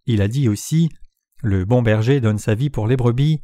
Il 0.05 0.21
a 0.21 0.27
dit 0.27 0.47
aussi 0.47 0.89
Le 1.41 1.65
bon 1.65 1.81
berger 1.81 2.21
donne 2.21 2.37
sa 2.37 2.55
vie 2.55 2.69
pour 2.69 2.87
les 2.87 2.95
brebis. 2.95 3.41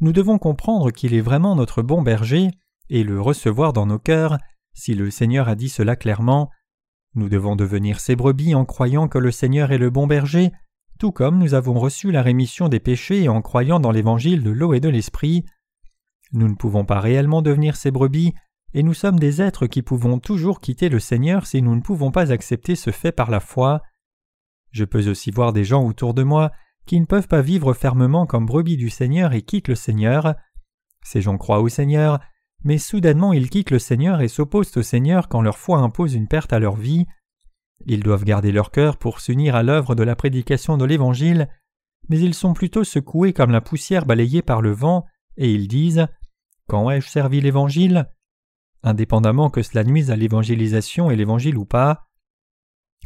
Nous 0.00 0.12
devons 0.12 0.38
comprendre 0.38 0.90
qu'il 0.90 1.14
est 1.14 1.20
vraiment 1.20 1.56
notre 1.56 1.82
bon 1.82 2.02
berger 2.02 2.50
et 2.90 3.02
le 3.02 3.20
recevoir 3.20 3.72
dans 3.72 3.86
nos 3.86 3.98
cœurs 3.98 4.38
si 4.74 4.94
le 4.94 5.10
Seigneur 5.10 5.48
a 5.48 5.54
dit 5.54 5.70
cela 5.70 5.96
clairement, 5.96 6.50
nous 7.14 7.30
devons 7.30 7.56
devenir 7.56 7.98
ses 7.98 8.14
brebis 8.14 8.54
en 8.54 8.66
croyant 8.66 9.08
que 9.08 9.18
le 9.18 9.30
Seigneur 9.30 9.72
est 9.72 9.78
le 9.78 9.88
bon 9.88 10.06
berger, 10.06 10.52
tout 10.98 11.12
comme 11.12 11.38
nous 11.38 11.54
avons 11.54 11.74
reçu 11.74 12.10
la 12.10 12.22
rémission 12.22 12.68
des 12.68 12.80
péchés 12.80 13.28
en 13.28 13.42
croyant 13.42 13.80
dans 13.80 13.90
l'évangile 13.90 14.42
de 14.42 14.50
l'eau 14.50 14.74
et 14.74 14.80
de 14.80 14.88
l'esprit. 14.88 15.44
Nous 16.32 16.48
ne 16.48 16.54
pouvons 16.54 16.84
pas 16.84 17.00
réellement 17.00 17.42
devenir 17.42 17.76
ses 17.76 17.90
brebis, 17.90 18.34
et 18.74 18.82
nous 18.82 18.94
sommes 18.94 19.18
des 19.18 19.40
êtres 19.40 19.66
qui 19.66 19.82
pouvons 19.82 20.18
toujours 20.18 20.60
quitter 20.60 20.88
le 20.88 20.98
Seigneur 20.98 21.46
si 21.46 21.62
nous 21.62 21.74
ne 21.74 21.80
pouvons 21.80 22.10
pas 22.10 22.32
accepter 22.32 22.76
ce 22.76 22.90
fait 22.90 23.12
par 23.12 23.30
la 23.30 23.40
foi. 23.40 23.82
Je 24.70 24.84
peux 24.84 25.08
aussi 25.08 25.30
voir 25.30 25.52
des 25.52 25.64
gens 25.64 25.84
autour 25.84 26.12
de 26.12 26.22
moi 26.22 26.52
qui 26.86 27.00
ne 27.00 27.06
peuvent 27.06 27.28
pas 27.28 27.42
vivre 27.42 27.72
fermement 27.74 28.26
comme 28.26 28.46
brebis 28.46 28.76
du 28.76 28.90
Seigneur 28.90 29.32
et 29.32 29.42
quittent 29.42 29.68
le 29.68 29.74
Seigneur. 29.74 30.34
Ces 31.02 31.22
gens 31.22 31.38
croient 31.38 31.60
au 31.60 31.68
Seigneur, 31.68 32.20
mais 32.64 32.78
soudainement 32.78 33.32
ils 33.32 33.50
quittent 33.50 33.70
le 33.70 33.78
Seigneur 33.78 34.20
et 34.20 34.28
s'opposent 34.28 34.76
au 34.76 34.82
Seigneur 34.82 35.28
quand 35.28 35.40
leur 35.40 35.58
foi 35.58 35.78
impose 35.78 36.14
une 36.14 36.28
perte 36.28 36.52
à 36.52 36.58
leur 36.58 36.76
vie. 36.76 37.06
Ils 37.84 38.02
doivent 38.02 38.24
garder 38.24 38.52
leur 38.52 38.70
cœur 38.70 38.96
pour 38.96 39.20
s'unir 39.20 39.54
à 39.54 39.62
l'œuvre 39.62 39.94
de 39.94 40.02
la 40.02 40.16
prédication 40.16 40.76
de 40.76 40.84
l'Évangile, 40.84 41.48
mais 42.08 42.18
ils 42.18 42.34
sont 42.34 42.54
plutôt 42.54 42.84
secoués 42.84 43.32
comme 43.32 43.50
la 43.50 43.60
poussière 43.60 44.06
balayée 44.06 44.42
par 44.42 44.62
le 44.62 44.72
vent, 44.72 45.04
et 45.36 45.52
ils 45.52 45.68
disent 45.68 46.06
Quand 46.68 46.90
ai-je 46.90 47.08
servi 47.08 47.40
l'Évangile? 47.40 48.08
Indépendamment 48.82 49.50
que 49.50 49.62
cela 49.62 49.84
nuise 49.84 50.10
à 50.10 50.16
l'évangélisation 50.16 51.10
et 51.10 51.16
l'Évangile 51.16 51.58
ou 51.58 51.64
pas. 51.64 52.08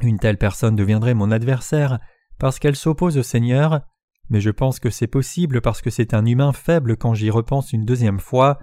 Une 0.03 0.19
telle 0.19 0.39
personne 0.39 0.77
deviendrait 0.77 1.15
mon 1.15 1.31
adversaire 1.31 1.99
parce 2.39 2.59
qu'elle 2.59 2.77
s'oppose 2.77 3.19
au 3.19 3.23
Seigneur, 3.23 3.81
mais 4.29 4.41
je 4.41 4.51
pense 4.51 4.79
que 4.79 4.91
c'est 4.91 5.07
possible 5.07 5.61
parce 5.61 5.83
que 5.83 5.91
c'est 5.91 6.15
un 6.15 6.25
humain 6.25 6.53
faible 6.53 6.97
quand 6.97 7.15
j'y 7.15 7.31
repense 7.31 7.73
une 7.73 7.85
deuxième 7.85 8.21
fois. 8.21 8.59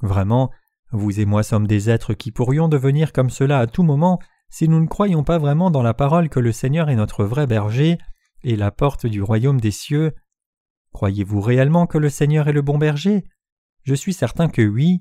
Vraiment, 0.00 0.50
vous 0.92 1.20
et 1.20 1.24
moi 1.24 1.42
sommes 1.42 1.66
des 1.66 1.90
êtres 1.90 2.14
qui 2.14 2.30
pourrions 2.30 2.68
devenir 2.68 3.12
comme 3.12 3.30
cela 3.30 3.58
à 3.58 3.66
tout 3.66 3.82
moment 3.82 4.20
si 4.54 4.68
nous 4.68 4.78
ne 4.78 4.86
croyons 4.86 5.24
pas 5.24 5.38
vraiment 5.38 5.72
dans 5.72 5.82
la 5.82 5.94
parole 5.94 6.28
que 6.28 6.38
le 6.38 6.52
Seigneur 6.52 6.88
est 6.88 6.94
notre 6.94 7.24
vrai 7.24 7.48
berger 7.48 7.98
et 8.44 8.54
la 8.54 8.70
porte 8.70 9.04
du 9.04 9.20
royaume 9.20 9.60
des 9.60 9.72
cieux. 9.72 10.14
Croyez-vous 10.92 11.40
réellement 11.40 11.88
que 11.88 11.98
le 11.98 12.08
Seigneur 12.08 12.46
est 12.46 12.52
le 12.52 12.62
bon 12.62 12.78
berger? 12.78 13.24
Je 13.82 13.96
suis 13.96 14.12
certain 14.12 14.46
que 14.46 14.62
oui. 14.62 15.00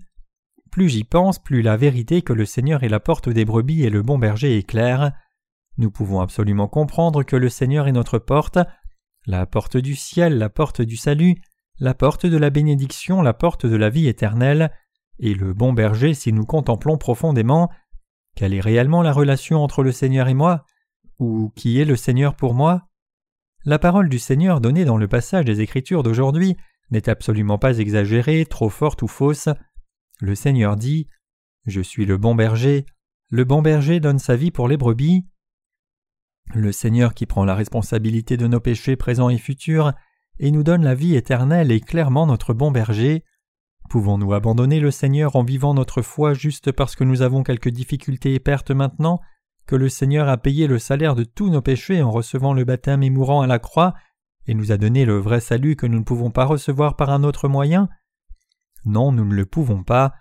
Plus 0.71 0.89
j'y 0.89 1.03
pense, 1.03 1.37
plus 1.37 1.61
la 1.61 1.77
vérité 1.77 2.23
que 2.23 2.33
le 2.33 2.47
Seigneur 2.47 2.81
est 2.81 2.89
la 2.89 2.99
porte 2.99 3.29
des 3.29 3.45
brebis 3.45 3.83
et 3.83 3.91
le 3.91 4.01
bon 4.01 4.17
berger 4.17 4.57
est 4.57 4.63
claire. 4.63 5.11
Nous 5.77 5.91
pouvons 5.91 6.19
absolument 6.19 6.67
comprendre 6.67 7.21
que 7.21 7.35
le 7.35 7.49
Seigneur 7.49 7.87
est 7.87 7.91
notre 7.91 8.17
porte, 8.17 8.57
la 9.27 9.45
porte 9.45 9.77
du 9.77 9.93
ciel, 9.93 10.39
la 10.39 10.49
porte 10.49 10.81
du 10.81 10.97
salut, 10.97 11.35
la 11.77 11.93
porte 11.93 12.25
de 12.25 12.37
la 12.37 12.49
bénédiction, 12.49 13.21
la 13.21 13.35
porte 13.35 13.67
de 13.67 13.75
la 13.75 13.91
vie 13.91 14.07
éternelle, 14.07 14.71
et 15.19 15.35
le 15.35 15.53
bon 15.53 15.73
berger 15.73 16.15
si 16.15 16.33
nous 16.33 16.45
contemplons 16.45 16.97
profondément 16.97 17.69
quelle 18.35 18.53
est 18.53 18.61
réellement 18.61 19.01
la 19.01 19.13
relation 19.13 19.63
entre 19.63 19.83
le 19.83 19.91
Seigneur 19.91 20.27
et 20.27 20.33
moi? 20.33 20.65
Ou 21.19 21.51
qui 21.55 21.79
est 21.79 21.85
le 21.85 21.95
Seigneur 21.95 22.35
pour 22.35 22.53
moi? 22.53 22.87
La 23.65 23.79
parole 23.79 24.09
du 24.09 24.19
Seigneur 24.19 24.59
donnée 24.59 24.85
dans 24.85 24.97
le 24.97 25.07
passage 25.07 25.45
des 25.45 25.61
Écritures 25.61 26.03
d'aujourd'hui 26.03 26.57
n'est 26.91 27.09
absolument 27.09 27.57
pas 27.57 27.77
exagérée, 27.77 28.45
trop 28.45 28.69
forte 28.69 29.01
ou 29.01 29.07
fausse. 29.07 29.49
Le 30.19 30.35
Seigneur 30.35 30.75
dit 30.75 31.07
Je 31.65 31.81
suis 31.81 32.05
le 32.05 32.17
bon 32.17 32.35
berger, 32.35 32.85
le 33.29 33.45
bon 33.45 33.61
berger 33.61 33.99
donne 33.99 34.19
sa 34.19 34.35
vie 34.35 34.51
pour 34.51 34.67
les 34.67 34.77
brebis. 34.77 35.25
Le 36.53 36.71
Seigneur 36.71 37.13
qui 37.13 37.25
prend 37.25 37.45
la 37.45 37.55
responsabilité 37.55 38.37
de 38.37 38.47
nos 38.47 38.59
péchés 38.59 38.95
présents 38.95 39.29
et 39.29 39.37
futurs 39.37 39.93
et 40.39 40.51
nous 40.51 40.63
donne 40.63 40.83
la 40.83 40.95
vie 40.95 41.15
éternelle 41.15 41.71
est 41.71 41.79
clairement 41.79 42.27
notre 42.27 42.53
bon 42.53 42.71
berger. 42.71 43.23
Pouvons-nous 43.89 44.33
abandonner 44.33 44.79
le 44.79 44.91
Seigneur 44.91 45.35
en 45.35 45.43
vivant 45.43 45.73
notre 45.73 46.01
foi 46.01 46.33
juste 46.33 46.71
parce 46.71 46.95
que 46.95 47.03
nous 47.03 47.21
avons 47.21 47.43
quelques 47.43 47.69
difficultés 47.69 48.33
et 48.33 48.39
pertes 48.39 48.71
maintenant, 48.71 49.19
que 49.65 49.75
le 49.75 49.89
Seigneur 49.89 50.27
a 50.27 50.37
payé 50.37 50.67
le 50.67 50.79
salaire 50.79 51.15
de 51.15 51.23
tous 51.23 51.49
nos 51.49 51.61
péchés 51.61 52.01
en 52.01 52.11
recevant 52.11 52.53
le 52.53 52.65
baptême 52.65 53.03
et 53.03 53.09
mourant 53.09 53.41
à 53.41 53.47
la 53.47 53.59
croix, 53.59 53.93
et 54.45 54.53
nous 54.53 54.71
a 54.71 54.77
donné 54.77 55.05
le 55.05 55.17
vrai 55.17 55.39
salut 55.39 55.75
que 55.75 55.85
nous 55.85 55.99
ne 55.99 56.03
pouvons 56.03 56.31
pas 56.31 56.45
recevoir 56.45 56.95
par 56.95 57.09
un 57.09 57.23
autre 57.23 57.47
moyen? 57.47 57.87
Non, 58.85 59.11
nous 59.11 59.25
ne 59.25 59.33
le 59.33 59.45
pouvons 59.45 59.83
pas. 59.83 60.13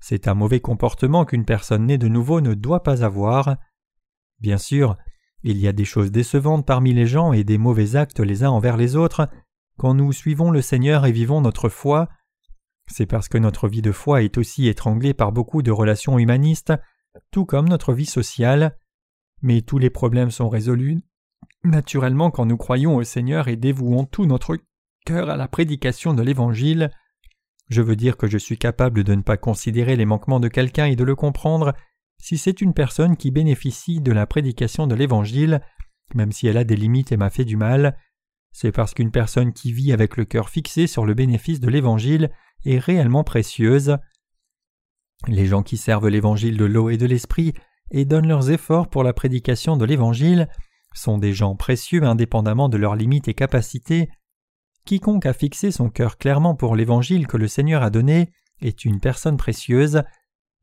C'est 0.00 0.28
un 0.28 0.34
mauvais 0.34 0.60
comportement 0.60 1.24
qu'une 1.24 1.44
personne 1.44 1.86
née 1.86 1.98
de 1.98 2.08
nouveau 2.08 2.40
ne 2.40 2.54
doit 2.54 2.82
pas 2.82 3.04
avoir. 3.04 3.56
Bien 4.40 4.58
sûr, 4.58 4.96
il 5.42 5.58
y 5.58 5.68
a 5.68 5.72
des 5.72 5.84
choses 5.84 6.10
décevantes 6.10 6.66
parmi 6.66 6.92
les 6.92 7.06
gens 7.06 7.32
et 7.32 7.44
des 7.44 7.58
mauvais 7.58 7.96
actes 7.96 8.20
les 8.20 8.42
uns 8.42 8.50
envers 8.50 8.76
les 8.76 8.96
autres 8.96 9.28
quand 9.76 9.94
nous 9.94 10.12
suivons 10.12 10.50
le 10.50 10.62
Seigneur 10.62 11.06
et 11.06 11.12
vivons 11.12 11.40
notre 11.40 11.68
foi. 11.68 12.08
C'est 12.88 13.06
parce 13.06 13.28
que 13.28 13.38
notre 13.38 13.68
vie 13.68 13.82
de 13.82 13.92
foi 13.92 14.22
est 14.22 14.38
aussi 14.38 14.66
étranglée 14.66 15.14
par 15.14 15.32
beaucoup 15.32 15.62
de 15.62 15.70
relations 15.70 16.18
humanistes, 16.18 16.72
tout 17.30 17.44
comme 17.44 17.68
notre 17.68 17.92
vie 17.92 18.06
sociale. 18.06 18.76
Mais 19.42 19.62
tous 19.62 19.78
les 19.78 19.90
problèmes 19.90 20.30
sont 20.30 20.48
résolus 20.48 21.00
naturellement 21.64 22.30
quand 22.30 22.46
nous 22.46 22.56
croyons 22.56 22.96
au 22.96 23.04
Seigneur 23.04 23.48
et 23.48 23.56
dévouons 23.56 24.04
tout 24.04 24.26
notre 24.26 24.56
cœur 25.04 25.30
à 25.30 25.36
la 25.36 25.48
prédication 25.48 26.14
de 26.14 26.22
l'Évangile. 26.22 26.90
Je 27.68 27.82
veux 27.82 27.96
dire 27.96 28.16
que 28.16 28.26
je 28.26 28.38
suis 28.38 28.58
capable 28.58 29.04
de 29.04 29.14
ne 29.14 29.22
pas 29.22 29.36
considérer 29.36 29.96
les 29.96 30.06
manquements 30.06 30.40
de 30.40 30.48
quelqu'un 30.48 30.86
et 30.86 30.96
de 30.96 31.04
le 31.04 31.14
comprendre 31.14 31.74
si 32.20 32.38
c'est 32.38 32.60
une 32.60 32.74
personne 32.74 33.16
qui 33.16 33.30
bénéficie 33.30 34.00
de 34.00 34.12
la 34.12 34.26
prédication 34.26 34.86
de 34.86 34.94
l'Évangile, 34.94 35.60
même 36.14 36.32
si 36.32 36.46
elle 36.46 36.56
a 36.56 36.64
des 36.64 36.76
limites 36.76 37.12
et 37.12 37.16
m'a 37.16 37.30
fait 37.30 37.44
du 37.44 37.56
mal. 37.56 37.96
C'est 38.50 38.72
parce 38.72 38.94
qu'une 38.94 39.10
personne 39.10 39.52
qui 39.52 39.72
vit 39.72 39.92
avec 39.92 40.16
le 40.16 40.24
cœur 40.24 40.48
fixé 40.48 40.86
sur 40.86 41.04
le 41.04 41.14
bénéfice 41.14 41.60
de 41.60 41.68
l'Évangile 41.68 42.30
est 42.64 42.78
réellement 42.78 43.24
précieuse. 43.24 43.96
Les 45.26 45.46
gens 45.46 45.62
qui 45.62 45.76
servent 45.76 46.08
l'Évangile 46.08 46.56
de 46.56 46.64
l'eau 46.64 46.90
et 46.90 46.96
de 46.96 47.06
l'Esprit 47.06 47.54
et 47.90 48.04
donnent 48.04 48.28
leurs 48.28 48.50
efforts 48.50 48.88
pour 48.88 49.02
la 49.02 49.12
prédication 49.12 49.76
de 49.76 49.84
l'Évangile 49.84 50.48
sont 50.94 51.18
des 51.18 51.32
gens 51.32 51.56
précieux 51.56 52.02
indépendamment 52.02 52.68
de 52.68 52.76
leurs 52.76 52.96
limites 52.96 53.28
et 53.28 53.34
capacités. 53.34 54.10
Quiconque 54.84 55.26
a 55.26 55.32
fixé 55.32 55.70
son 55.70 55.90
cœur 55.90 56.18
clairement 56.18 56.54
pour 56.54 56.76
l'Évangile 56.76 57.26
que 57.26 57.36
le 57.36 57.48
Seigneur 57.48 57.82
a 57.82 57.90
donné 57.90 58.30
est 58.60 58.84
une 58.84 59.00
personne 59.00 59.36
précieuse. 59.36 60.02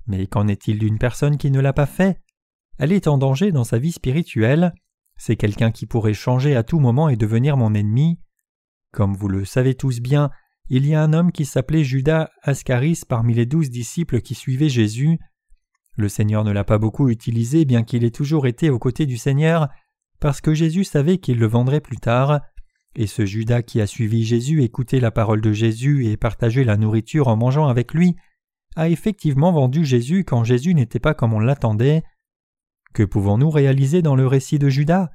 Mais 0.07 0.27
qu'en 0.27 0.47
est-il 0.47 0.79
d'une 0.79 0.99
personne 0.99 1.37
qui 1.37 1.51
ne 1.51 1.59
l'a 1.59 1.73
pas 1.73 1.85
fait? 1.85 2.21
Elle 2.77 2.91
est 2.91 3.07
en 3.07 3.17
danger 3.17 3.51
dans 3.51 3.63
sa 3.63 3.79
vie 3.79 3.93
spirituelle. 3.93 4.73
C'est 5.17 5.37
quelqu'un 5.37 5.71
qui 5.71 5.85
pourrait 5.85 6.13
changer 6.13 6.55
à 6.55 6.63
tout 6.63 6.79
moment 6.79 7.07
et 7.07 7.15
devenir 7.15 7.55
mon 7.55 7.73
ennemi. 7.73 8.19
Comme 8.91 9.15
vous 9.15 9.29
le 9.29 9.45
savez 9.45 9.75
tous 9.75 10.01
bien, 10.01 10.29
il 10.69 10.87
y 10.87 10.95
a 10.95 11.01
un 11.01 11.13
homme 11.13 11.31
qui 11.31 11.45
s'appelait 11.45 11.83
Judas 11.83 12.29
Ascaris 12.41 13.01
parmi 13.07 13.33
les 13.33 13.45
douze 13.45 13.69
disciples 13.69 14.21
qui 14.21 14.33
suivaient 14.33 14.69
Jésus. 14.69 15.19
Le 15.95 16.09
Seigneur 16.09 16.43
ne 16.43 16.51
l'a 16.51 16.63
pas 16.63 16.79
beaucoup 16.79 17.09
utilisé, 17.09 17.65
bien 17.65 17.83
qu'il 17.83 18.03
ait 18.03 18.11
toujours 18.11 18.47
été 18.47 18.69
aux 18.69 18.79
côtés 18.79 19.05
du 19.05 19.17
Seigneur, 19.17 19.69
parce 20.19 20.41
que 20.41 20.53
Jésus 20.53 20.83
savait 20.83 21.19
qu'il 21.19 21.37
le 21.37 21.45
vendrait 21.45 21.81
plus 21.81 21.97
tard. 21.97 22.41
Et 22.95 23.07
ce 23.07 23.25
Judas 23.25 23.61
qui 23.61 23.79
a 23.79 23.87
suivi 23.87 24.23
Jésus, 24.23 24.63
écouté 24.63 24.99
la 24.99 25.11
parole 25.11 25.41
de 25.41 25.51
Jésus 25.51 26.07
et 26.07 26.17
partagé 26.17 26.63
la 26.63 26.77
nourriture 26.77 27.27
en 27.27 27.35
mangeant 27.35 27.67
avec 27.67 27.93
lui, 27.93 28.15
a 28.75 28.89
effectivement 28.89 29.51
vendu 29.51 29.85
Jésus 29.85 30.23
quand 30.23 30.43
Jésus 30.43 30.73
n'était 30.73 30.99
pas 30.99 31.13
comme 31.13 31.33
on 31.33 31.39
l'attendait. 31.39 32.03
Que 32.93 33.03
pouvons-nous 33.03 33.49
réaliser 33.49 34.01
dans 34.01 34.15
le 34.15 34.25
récit 34.25 34.59
de 34.59 34.69
Judas? 34.69 35.11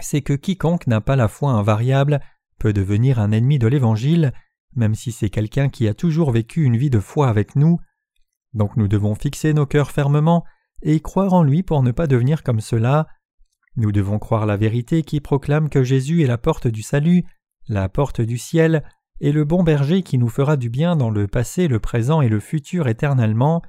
C'est 0.00 0.22
que 0.22 0.32
quiconque 0.32 0.86
n'a 0.86 1.00
pas 1.00 1.16
la 1.16 1.28
foi 1.28 1.52
invariable 1.52 2.20
peut 2.60 2.72
devenir 2.72 3.18
un 3.18 3.32
ennemi 3.32 3.58
de 3.58 3.66
l'Évangile, 3.66 4.32
même 4.76 4.94
si 4.94 5.10
c'est 5.10 5.30
quelqu'un 5.30 5.68
qui 5.68 5.88
a 5.88 5.94
toujours 5.94 6.30
vécu 6.30 6.62
une 6.62 6.76
vie 6.76 6.90
de 6.90 7.00
foi 7.00 7.28
avec 7.28 7.56
nous. 7.56 7.80
Donc 8.54 8.76
nous 8.76 8.86
devons 8.86 9.14
fixer 9.14 9.52
nos 9.54 9.66
cœurs 9.66 9.90
fermement 9.90 10.44
et 10.82 11.00
croire 11.00 11.32
en 11.32 11.42
lui 11.42 11.62
pour 11.62 11.82
ne 11.82 11.90
pas 11.90 12.06
devenir 12.06 12.42
comme 12.42 12.60
cela. 12.60 13.08
Nous 13.76 13.92
devons 13.92 14.18
croire 14.18 14.46
la 14.46 14.56
vérité 14.56 15.02
qui 15.02 15.20
proclame 15.20 15.70
que 15.70 15.82
Jésus 15.82 16.22
est 16.22 16.26
la 16.26 16.38
porte 16.38 16.68
du 16.68 16.82
salut, 16.82 17.24
la 17.66 17.88
porte 17.88 18.20
du 18.20 18.38
ciel, 18.38 18.84
et 19.20 19.32
le 19.32 19.44
bon 19.44 19.62
berger 19.62 20.02
qui 20.02 20.18
nous 20.18 20.28
fera 20.28 20.56
du 20.56 20.70
bien 20.70 20.96
dans 20.96 21.10
le 21.10 21.26
passé, 21.26 21.66
le 21.66 21.78
présent 21.78 22.20
et 22.20 22.28
le 22.28 22.40
futur 22.40 22.88
éternellement. 22.88 23.62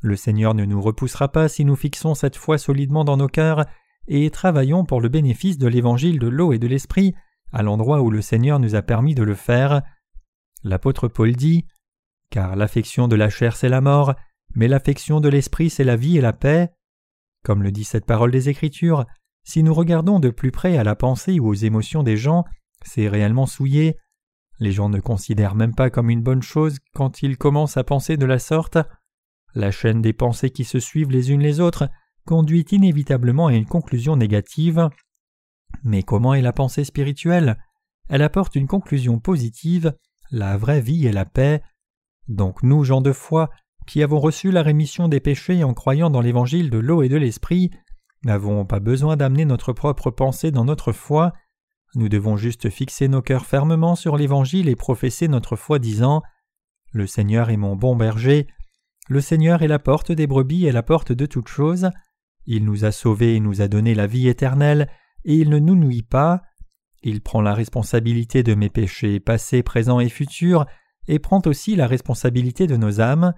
Le 0.00 0.16
Seigneur 0.16 0.54
ne 0.54 0.64
nous 0.64 0.80
repoussera 0.80 1.28
pas 1.28 1.48
si 1.48 1.64
nous 1.64 1.76
fixons 1.76 2.14
cette 2.14 2.36
foi 2.36 2.58
solidement 2.58 3.04
dans 3.04 3.16
nos 3.16 3.28
cœurs 3.28 3.66
et 4.08 4.30
travaillons 4.30 4.84
pour 4.84 5.00
le 5.00 5.08
bénéfice 5.08 5.58
de 5.58 5.68
l'évangile 5.68 6.18
de 6.18 6.28
l'eau 6.28 6.52
et 6.52 6.58
de 6.58 6.66
l'esprit 6.66 7.14
à 7.52 7.62
l'endroit 7.62 8.02
où 8.02 8.10
le 8.10 8.22
Seigneur 8.22 8.58
nous 8.58 8.74
a 8.74 8.82
permis 8.82 9.14
de 9.14 9.22
le 9.22 9.34
faire. 9.34 9.82
L'apôtre 10.62 11.08
Paul 11.08 11.34
dit 11.34 11.66
Car 12.30 12.56
l'affection 12.56 13.08
de 13.08 13.16
la 13.16 13.30
chair 13.30 13.56
c'est 13.56 13.68
la 13.68 13.80
mort, 13.80 14.14
mais 14.54 14.68
l'affection 14.68 15.20
de 15.20 15.28
l'esprit 15.28 15.70
c'est 15.70 15.84
la 15.84 15.96
vie 15.96 16.18
et 16.18 16.20
la 16.20 16.32
paix. 16.32 16.70
Comme 17.44 17.62
le 17.62 17.72
dit 17.72 17.84
cette 17.84 18.06
parole 18.06 18.30
des 18.30 18.48
Écritures, 18.48 19.06
si 19.44 19.62
nous 19.62 19.74
regardons 19.74 20.20
de 20.20 20.30
plus 20.30 20.50
près 20.50 20.76
à 20.76 20.84
la 20.84 20.94
pensée 20.94 21.40
ou 21.40 21.48
aux 21.48 21.54
émotions 21.54 22.02
des 22.02 22.16
gens, 22.16 22.44
c'est 22.84 23.08
réellement 23.08 23.46
souillé. 23.46 23.96
Les 24.58 24.72
gens 24.72 24.90
ne 24.90 25.00
considèrent 25.00 25.54
même 25.54 25.74
pas 25.74 25.90
comme 25.90 26.10
une 26.10 26.22
bonne 26.22 26.42
chose 26.42 26.78
quand 26.94 27.22
ils 27.22 27.38
commencent 27.38 27.78
à 27.78 27.84
penser 27.84 28.16
de 28.16 28.26
la 28.26 28.38
sorte. 28.38 28.78
La 29.54 29.70
chaîne 29.70 30.02
des 30.02 30.12
pensées 30.12 30.50
qui 30.50 30.64
se 30.64 30.78
suivent 30.78 31.10
les 31.10 31.32
unes 31.32 31.40
les 31.40 31.60
autres 31.60 31.88
conduit 32.26 32.66
inévitablement 32.70 33.46
à 33.46 33.54
une 33.54 33.66
conclusion 33.66 34.16
négative. 34.16 34.88
Mais 35.84 36.02
comment 36.02 36.34
est 36.34 36.42
la 36.42 36.52
pensée 36.52 36.84
spirituelle? 36.84 37.58
Elle 38.08 38.22
apporte 38.22 38.56
une 38.56 38.66
conclusion 38.66 39.18
positive, 39.18 39.94
la 40.30 40.56
vraie 40.56 40.80
vie 40.80 41.06
et 41.06 41.12
la 41.12 41.24
paix. 41.24 41.62
Donc 42.28 42.62
nous, 42.62 42.84
gens 42.84 43.00
de 43.00 43.12
foi, 43.12 43.50
qui 43.86 44.02
avons 44.02 44.20
reçu 44.20 44.50
la 44.50 44.62
rémission 44.62 45.08
des 45.08 45.20
péchés 45.20 45.64
en 45.64 45.74
croyant 45.74 46.10
dans 46.10 46.20
l'évangile 46.20 46.70
de 46.70 46.78
l'eau 46.78 47.02
et 47.02 47.08
de 47.08 47.16
l'esprit, 47.16 47.70
n'avons 48.24 48.64
pas 48.64 48.80
besoin 48.80 49.16
d'amener 49.16 49.44
notre 49.44 49.72
propre 49.72 50.10
pensée 50.10 50.50
dans 50.50 50.64
notre 50.64 50.92
foi, 50.92 51.32
nous 51.96 52.08
devons 52.08 52.36
juste 52.36 52.70
fixer 52.70 53.08
nos 53.08 53.22
cœurs 53.22 53.46
fermement 53.46 53.96
sur 53.96 54.16
l'Évangile 54.16 54.68
et 54.68 54.76
professer 54.76 55.26
notre 55.26 55.56
foi 55.56 55.80
disant 55.80 56.22
Le 56.92 57.06
Seigneur 57.06 57.50
est 57.50 57.56
mon 57.56 57.74
bon 57.74 57.96
berger, 57.96 58.46
le 59.08 59.20
Seigneur 59.20 59.62
est 59.62 59.68
la 59.68 59.80
porte 59.80 60.12
des 60.12 60.28
brebis 60.28 60.66
et 60.66 60.72
la 60.72 60.84
porte 60.84 61.10
de 61.10 61.26
toutes 61.26 61.48
choses, 61.48 61.90
il 62.46 62.64
nous 62.64 62.84
a 62.84 62.92
sauvés 62.92 63.34
et 63.34 63.40
nous 63.40 63.60
a 63.60 63.66
donné 63.66 63.94
la 63.94 64.06
vie 64.06 64.28
éternelle, 64.28 64.88
et 65.24 65.36
il 65.36 65.50
ne 65.50 65.58
nous 65.58 65.76
nuit 65.76 66.02
pas, 66.02 66.42
il 67.02 67.22
prend 67.22 67.40
la 67.40 67.54
responsabilité 67.54 68.42
de 68.42 68.54
mes 68.54 68.68
péchés 68.68 69.20
passés, 69.20 69.62
présents 69.62 70.00
et 70.00 70.08
futurs, 70.08 70.66
et 71.08 71.18
prend 71.18 71.40
aussi 71.46 71.76
la 71.76 71.86
responsabilité 71.86 72.66
de 72.66 72.76
nos 72.76 73.00
âmes. 73.00 73.34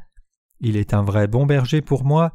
Il 0.61 0.77
est 0.77 0.95
un 0.95 1.03
vrai 1.03 1.29
bon 1.29 1.47
berger 1.47 1.81
pour 1.81 2.05
moi, 2.05 2.35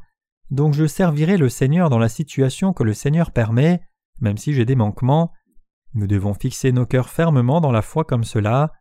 donc 0.50 0.74
je 0.74 0.86
servirai 0.86 1.36
le 1.36 1.48
Seigneur 1.48 1.90
dans 1.90 1.98
la 1.98 2.08
situation 2.08 2.72
que 2.72 2.82
le 2.82 2.94
Seigneur 2.94 3.32
permet, 3.32 3.82
même 4.20 4.38
si 4.38 4.54
j'ai 4.54 4.64
des 4.64 4.76
manquements. 4.76 5.32
Nous 5.94 6.06
devons 6.06 6.34
fixer 6.34 6.72
nos 6.72 6.86
cœurs 6.86 7.10
fermement 7.10 7.60
dans 7.60 7.72
la 7.72 7.82
foi 7.82 8.04
comme 8.04 8.24
cela. 8.24 8.72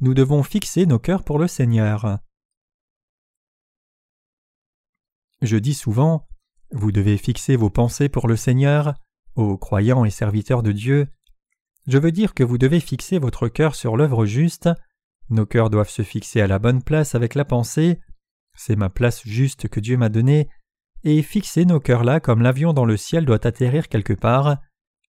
Nous 0.00 0.14
devons 0.14 0.42
fixer 0.42 0.84
nos 0.84 0.98
cœurs 0.98 1.22
pour 1.22 1.38
le 1.38 1.46
Seigneur. 1.46 2.18
Je 5.42 5.56
dis 5.56 5.74
souvent, 5.74 6.28
vous 6.70 6.92
devez 6.92 7.18
fixer 7.18 7.56
vos 7.56 7.68
pensées 7.68 8.08
pour 8.08 8.28
le 8.28 8.36
Seigneur, 8.36 8.94
ô 9.34 9.58
croyants 9.58 10.04
et 10.04 10.10
serviteurs 10.10 10.62
de 10.62 10.70
Dieu. 10.70 11.08
Je 11.88 11.98
veux 11.98 12.12
dire 12.12 12.32
que 12.32 12.44
vous 12.44 12.58
devez 12.58 12.78
fixer 12.78 13.18
votre 13.18 13.48
cœur 13.48 13.74
sur 13.74 13.96
l'œuvre 13.96 14.24
juste, 14.24 14.70
nos 15.30 15.44
cœurs 15.44 15.68
doivent 15.68 15.90
se 15.90 16.02
fixer 16.02 16.40
à 16.40 16.46
la 16.46 16.60
bonne 16.60 16.80
place 16.80 17.16
avec 17.16 17.34
la 17.34 17.44
pensée, 17.44 17.98
c'est 18.54 18.76
ma 18.76 18.88
place 18.88 19.22
juste 19.26 19.66
que 19.66 19.80
Dieu 19.80 19.96
m'a 19.96 20.10
donnée, 20.10 20.48
et 21.02 21.22
fixer 21.22 21.64
nos 21.64 21.80
cœurs 21.80 22.04
là 22.04 22.20
comme 22.20 22.42
l'avion 22.42 22.72
dans 22.72 22.84
le 22.84 22.96
ciel 22.96 23.24
doit 23.24 23.44
atterrir 23.44 23.88
quelque 23.88 24.12
part. 24.12 24.58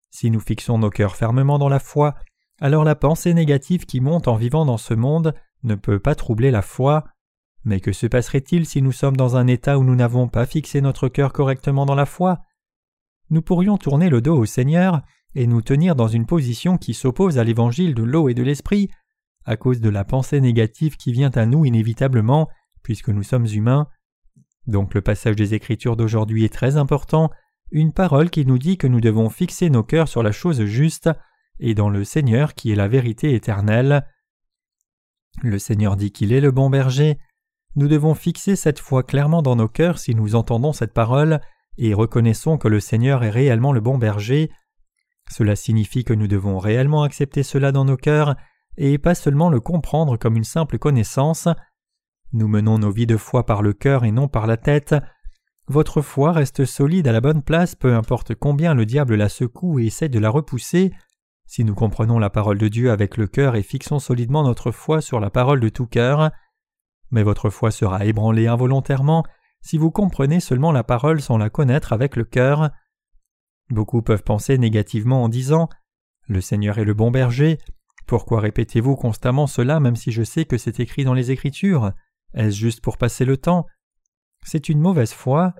Si 0.09 0.31
nous 0.31 0.39
fixons 0.39 0.79
nos 0.79 0.89
cœurs 0.89 1.15
fermement 1.15 1.59
dans 1.59 1.69
la 1.69 1.79
foi, 1.79 2.15
alors 2.59 2.83
la 2.83 2.95
pensée 2.95 3.35
négative 3.35 3.85
qui 3.85 4.01
monte 4.01 4.27
en 4.27 4.35
vivant 4.35 4.65
dans 4.65 4.77
ce 4.77 4.95
monde 4.95 5.35
ne 5.61 5.75
peut 5.75 5.99
pas 5.99 6.15
troubler 6.15 6.49
la 6.49 6.63
foi. 6.63 7.03
Mais 7.65 7.79
que 7.79 7.93
se 7.93 8.07
passerait-il 8.07 8.65
si 8.65 8.81
nous 8.81 8.91
sommes 8.91 9.15
dans 9.15 9.35
un 9.35 9.47
état 9.47 9.79
où 9.79 9.83
nous 9.83 9.95
n'avons 9.95 10.27
pas 10.27 10.45
fixé 10.45 10.81
notre 10.81 11.07
cœur 11.07 11.31
correctement 11.31 11.85
dans 11.85 11.95
la 11.95 12.05
foi? 12.05 12.41
Nous 13.29 13.41
pourrions 13.41 13.77
tourner 13.77 14.09
le 14.09 14.21
dos 14.21 14.37
au 14.37 14.45
Seigneur 14.45 15.01
et 15.35 15.47
nous 15.47 15.61
tenir 15.61 15.95
dans 15.95 16.07
une 16.07 16.25
position 16.25 16.77
qui 16.77 16.93
s'oppose 16.93 17.37
à 17.37 17.43
l'évangile 17.43 17.95
de 17.95 18.03
l'eau 18.03 18.29
et 18.29 18.33
de 18.33 18.43
l'esprit, 18.43 18.89
à 19.45 19.57
cause 19.57 19.81
de 19.81 19.89
la 19.89 20.03
pensée 20.03 20.41
négative 20.41 20.97
qui 20.97 21.11
vient 21.11 21.31
à 21.31 21.45
nous 21.45 21.65
inévitablement, 21.65 22.49
puisque 22.83 23.09
nous 23.09 23.23
sommes 23.23 23.47
humains. 23.47 23.87
Donc 24.67 24.93
le 24.93 25.01
passage 25.01 25.35
des 25.35 25.53
Écritures 25.53 25.95
d'aujourd'hui 25.95 26.45
est 26.45 26.53
très 26.53 26.77
important, 26.77 27.31
une 27.71 27.93
parole 27.93 28.29
qui 28.29 28.45
nous 28.45 28.59
dit 28.59 28.77
que 28.77 28.87
nous 28.87 29.01
devons 29.01 29.29
fixer 29.29 29.69
nos 29.69 29.83
cœurs 29.83 30.07
sur 30.07 30.21
la 30.21 30.31
chose 30.31 30.63
juste, 30.65 31.09
et 31.59 31.73
dans 31.73 31.89
le 31.89 32.03
Seigneur 32.03 32.53
qui 32.53 32.71
est 32.71 32.75
la 32.75 32.87
vérité 32.87 33.33
éternelle. 33.33 34.05
Le 35.41 35.57
Seigneur 35.57 35.95
dit 35.95 36.11
qu'il 36.11 36.31
est 36.31 36.41
le 36.41 36.51
bon 36.51 36.69
berger. 36.69 37.17
Nous 37.75 37.87
devons 37.87 38.13
fixer 38.13 38.55
cette 38.55 38.79
foi 38.79 39.01
clairement 39.01 39.41
dans 39.41 39.55
nos 39.55 39.67
cœurs 39.67 39.97
si 39.97 40.13
nous 40.13 40.35
entendons 40.35 40.73
cette 40.73 40.93
parole 40.93 41.41
et 41.77 41.95
reconnaissons 41.95 42.57
que 42.57 42.67
le 42.67 42.79
Seigneur 42.79 43.23
est 43.23 43.31
réellement 43.31 43.73
le 43.73 43.81
bon 43.81 43.97
berger. 43.97 44.51
Cela 45.31 45.55
signifie 45.55 46.03
que 46.03 46.13
nous 46.13 46.27
devons 46.27 46.59
réellement 46.59 47.03
accepter 47.03 47.41
cela 47.41 47.71
dans 47.71 47.85
nos 47.85 47.97
cœurs 47.97 48.35
et 48.77 48.97
pas 48.99 49.15
seulement 49.15 49.49
le 49.49 49.59
comprendre 49.59 50.17
comme 50.17 50.37
une 50.37 50.43
simple 50.43 50.77
connaissance. 50.77 51.47
Nous 52.31 52.47
menons 52.47 52.77
nos 52.77 52.91
vies 52.91 53.07
de 53.07 53.17
foi 53.17 53.45
par 53.45 53.63
le 53.63 53.73
cœur 53.73 54.05
et 54.05 54.11
non 54.11 54.27
par 54.27 54.45
la 54.45 54.57
tête. 54.57 54.95
Votre 55.67 56.01
foi 56.01 56.31
reste 56.31 56.65
solide 56.65 57.07
à 57.07 57.11
la 57.11 57.21
bonne 57.21 57.41
place 57.41 57.73
peu 57.73 57.95
importe 57.95 58.35
combien 58.35 58.75
le 58.75 58.85
diable 58.85 59.15
la 59.15 59.29
secoue 59.29 59.79
et 59.79 59.85
essaie 59.85 60.09
de 60.09 60.19
la 60.19 60.29
repousser. 60.29 60.91
Si 61.47 61.63
nous 61.63 61.75
comprenons 61.75 62.19
la 62.19 62.29
parole 62.29 62.57
de 62.59 62.67
Dieu 62.67 62.91
avec 62.91 63.17
le 63.17 63.27
cœur 63.27 63.55
et 63.55 63.63
fixons 63.63 63.99
solidement 63.99 64.43
notre 64.43 64.71
foi 64.71 65.01
sur 65.01 65.19
la 65.19 65.29
parole 65.29 65.59
de 65.59 65.69
tout 65.69 65.87
cœur, 65.87 66.31
mais 67.13 67.23
votre 67.23 67.49
foi 67.49 67.71
sera 67.71 68.05
ébranlée 68.05 68.47
involontairement 68.47 69.23
si 69.61 69.77
vous 69.77 69.91
comprenez 69.91 70.39
seulement 70.39 70.71
la 70.71 70.83
parole 70.83 71.21
sans 71.21 71.37
la 71.37 71.49
connaître 71.49 71.93
avec 71.93 72.15
le 72.15 72.25
cœur. 72.25 72.71
Beaucoup 73.69 74.01
peuvent 74.01 74.23
penser 74.23 74.57
négativement 74.57 75.23
en 75.23 75.29
disant 75.29 75.69
Le 76.27 76.41
Seigneur 76.41 76.79
est 76.79 76.83
le 76.83 76.95
bon 76.95 77.11
berger. 77.11 77.59
Pourquoi 78.07 78.41
répétez-vous 78.41 78.95
constamment 78.95 79.47
cela 79.47 79.79
même 79.79 79.95
si 79.95 80.11
je 80.11 80.23
sais 80.23 80.45
que 80.45 80.57
c'est 80.57 80.79
écrit 80.79 81.05
dans 81.05 81.13
les 81.13 81.31
Écritures? 81.31 81.93
Est-ce 82.33 82.57
juste 82.57 82.81
pour 82.81 82.97
passer 82.97 83.25
le 83.25 83.37
temps? 83.37 83.67
C'est 84.43 84.67
une 84.67 84.81
mauvaise 84.81 85.13
foi. 85.13 85.53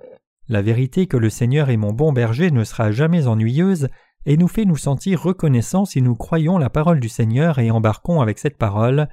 La 0.48 0.60
vérité 0.60 1.06
que 1.06 1.16
le 1.16 1.30
Seigneur 1.30 1.70
est 1.70 1.78
mon 1.78 1.92
bon 1.92 2.12
berger 2.12 2.50
ne 2.50 2.64
sera 2.64 2.90
jamais 2.90 3.28
ennuyeuse 3.28 3.88
et 4.26 4.36
nous 4.36 4.48
fait 4.48 4.64
nous 4.64 4.76
sentir 4.76 5.22
reconnaissants 5.22 5.84
si 5.84 6.02
nous 6.02 6.16
croyons 6.16 6.58
la 6.58 6.68
parole 6.68 6.98
du 6.98 7.08
Seigneur 7.08 7.60
et 7.60 7.70
embarquons 7.70 8.20
avec 8.20 8.38
cette 8.40 8.58
parole. 8.58 9.08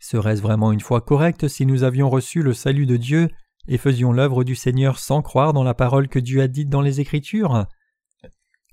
Serait-ce 0.00 0.40
vraiment 0.40 0.72
une 0.72 0.80
foi 0.80 1.02
correcte 1.02 1.46
si 1.46 1.66
nous 1.66 1.82
avions 1.82 2.08
reçu 2.08 2.42
le 2.42 2.54
salut 2.54 2.86
de 2.86 2.96
Dieu 2.96 3.28
et 3.68 3.76
faisions 3.76 4.12
l'œuvre 4.12 4.44
du 4.44 4.54
Seigneur 4.54 4.98
sans 4.98 5.20
croire 5.20 5.52
dans 5.52 5.62
la 5.62 5.74
parole 5.74 6.08
que 6.08 6.18
Dieu 6.18 6.40
a 6.40 6.48
dite 6.48 6.70
dans 6.70 6.80
les 6.80 7.00
Écritures? 7.00 7.66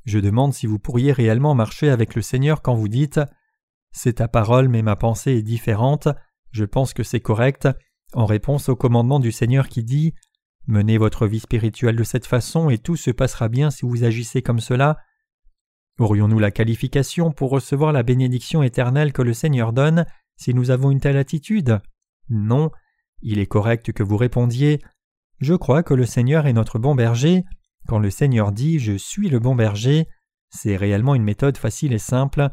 Je 0.05 0.19
demande 0.19 0.53
si 0.53 0.67
vous 0.67 0.79
pourriez 0.79 1.11
réellement 1.11 1.53
marcher 1.53 1.89
avec 1.89 2.15
le 2.15 2.21
Seigneur 2.21 2.61
quand 2.61 2.75
vous 2.75 2.87
dites 2.87 3.19
C'est 3.91 4.13
ta 4.13 4.29
parole 4.29 4.69
mais 4.69 4.81
ma 4.81 4.95
pensée 4.95 5.33
est 5.33 5.43
différente, 5.43 6.07
je 6.51 6.63
pense 6.63 6.93
que 6.93 7.03
c'est 7.03 7.19
correct, 7.19 7.67
en 8.13 8.25
réponse 8.25 8.69
au 8.69 8.77
commandement 8.77 9.19
du 9.19 9.33
Seigneur 9.33 9.67
qui 9.67 9.83
dit 9.83 10.13
Menez 10.65 10.97
votre 10.97 11.27
vie 11.27 11.41
spirituelle 11.41 11.97
de 11.97 12.05
cette 12.05 12.25
façon 12.25 12.69
et 12.69 12.77
tout 12.77 12.95
se 12.95 13.11
passera 13.11 13.49
bien 13.49 13.69
si 13.69 13.85
vous 13.85 14.05
agissez 14.05 14.41
comme 14.41 14.61
cela. 14.61 14.97
Aurions-nous 15.99 16.39
la 16.39 16.51
qualification 16.51 17.31
pour 17.31 17.49
recevoir 17.49 17.91
la 17.91 18.03
bénédiction 18.03 18.63
éternelle 18.63 19.11
que 19.11 19.21
le 19.21 19.33
Seigneur 19.33 19.73
donne 19.73 20.05
si 20.38 20.54
nous 20.54 20.71
avons 20.71 20.91
une 20.91 21.00
telle 21.00 21.17
attitude 21.17 21.82
Non, 22.30 22.71
il 23.21 23.39
est 23.39 23.47
correct 23.47 23.91
que 23.91 24.04
vous 24.04 24.17
répondiez 24.17 24.82
Je 25.39 25.56
crois 25.56 25.84
que 25.84 25.93
le 25.93 26.06
Seigneur 26.06 26.45
est 26.45 26.54
notre 26.54 26.80
bon 26.80 26.95
berger. 26.95 27.43
Quand 27.88 28.00
le 28.00 28.10
Seigneur 28.10 28.52
dit 28.52 28.80
Je 28.80 28.93
suis 28.93 29.30
le 29.30 29.39
bon 29.39 29.56
berger, 29.56 30.08
c'est 30.50 30.78
réellement 30.78 31.15
une 31.15 31.23
méthode 31.23 31.58
facile 31.58 31.93
et 31.93 32.00
simple. 32.00 32.50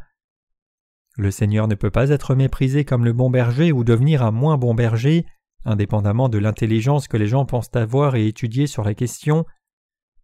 Le 1.16 1.30
Seigneur 1.30 1.68
ne 1.68 1.74
peut 1.74 1.90
pas 1.90 2.08
être 2.08 2.34
méprisé 2.34 2.84
comme 2.84 3.04
le 3.04 3.12
bon 3.12 3.30
berger 3.30 3.70
ou 3.70 3.84
devenir 3.84 4.22
un 4.22 4.32
moins 4.32 4.56
bon 4.56 4.74
berger, 4.74 5.26
indépendamment 5.64 6.28
de 6.28 6.38
l'intelligence 6.38 7.06
que 7.06 7.16
les 7.16 7.28
gens 7.28 7.44
pensent 7.44 7.74
avoir 7.74 8.16
et 8.16 8.26
étudier 8.26 8.66
sur 8.66 8.82
la 8.82 8.94
question. 8.94 9.44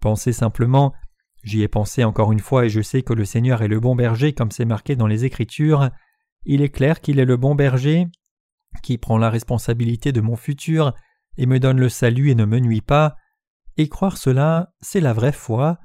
Pensez 0.00 0.32
simplement 0.32 0.94
J'y 1.42 1.62
ai 1.62 1.68
pensé 1.68 2.04
encore 2.04 2.32
une 2.32 2.40
fois 2.40 2.66
et 2.66 2.68
je 2.68 2.82
sais 2.82 3.02
que 3.02 3.14
le 3.14 3.24
Seigneur 3.24 3.62
est 3.62 3.68
le 3.68 3.80
bon 3.80 3.94
berger 3.94 4.34
comme 4.34 4.50
c'est 4.50 4.66
marqué 4.66 4.94
dans 4.94 5.06
les 5.06 5.24
Écritures. 5.24 5.90
Il 6.44 6.62
est 6.62 6.70
clair 6.70 7.00
qu'il 7.00 7.18
est 7.18 7.24
le 7.24 7.36
bon 7.36 7.54
berger, 7.54 8.06
qui 8.82 8.98
prend 8.98 9.18
la 9.18 9.30
responsabilité 9.30 10.12
de 10.12 10.20
mon 10.20 10.36
futur 10.36 10.94
et 11.36 11.46
me 11.46 11.58
donne 11.58 11.78
le 11.78 11.88
salut 11.88 12.30
et 12.30 12.34
ne 12.34 12.44
me 12.44 12.58
nuit 12.58 12.80
pas. 12.80 13.16
Et 13.76 13.88
croire 13.88 14.16
cela, 14.16 14.72
c'est 14.80 15.00
la 15.00 15.12
vraie 15.12 15.32
foi. 15.32 15.78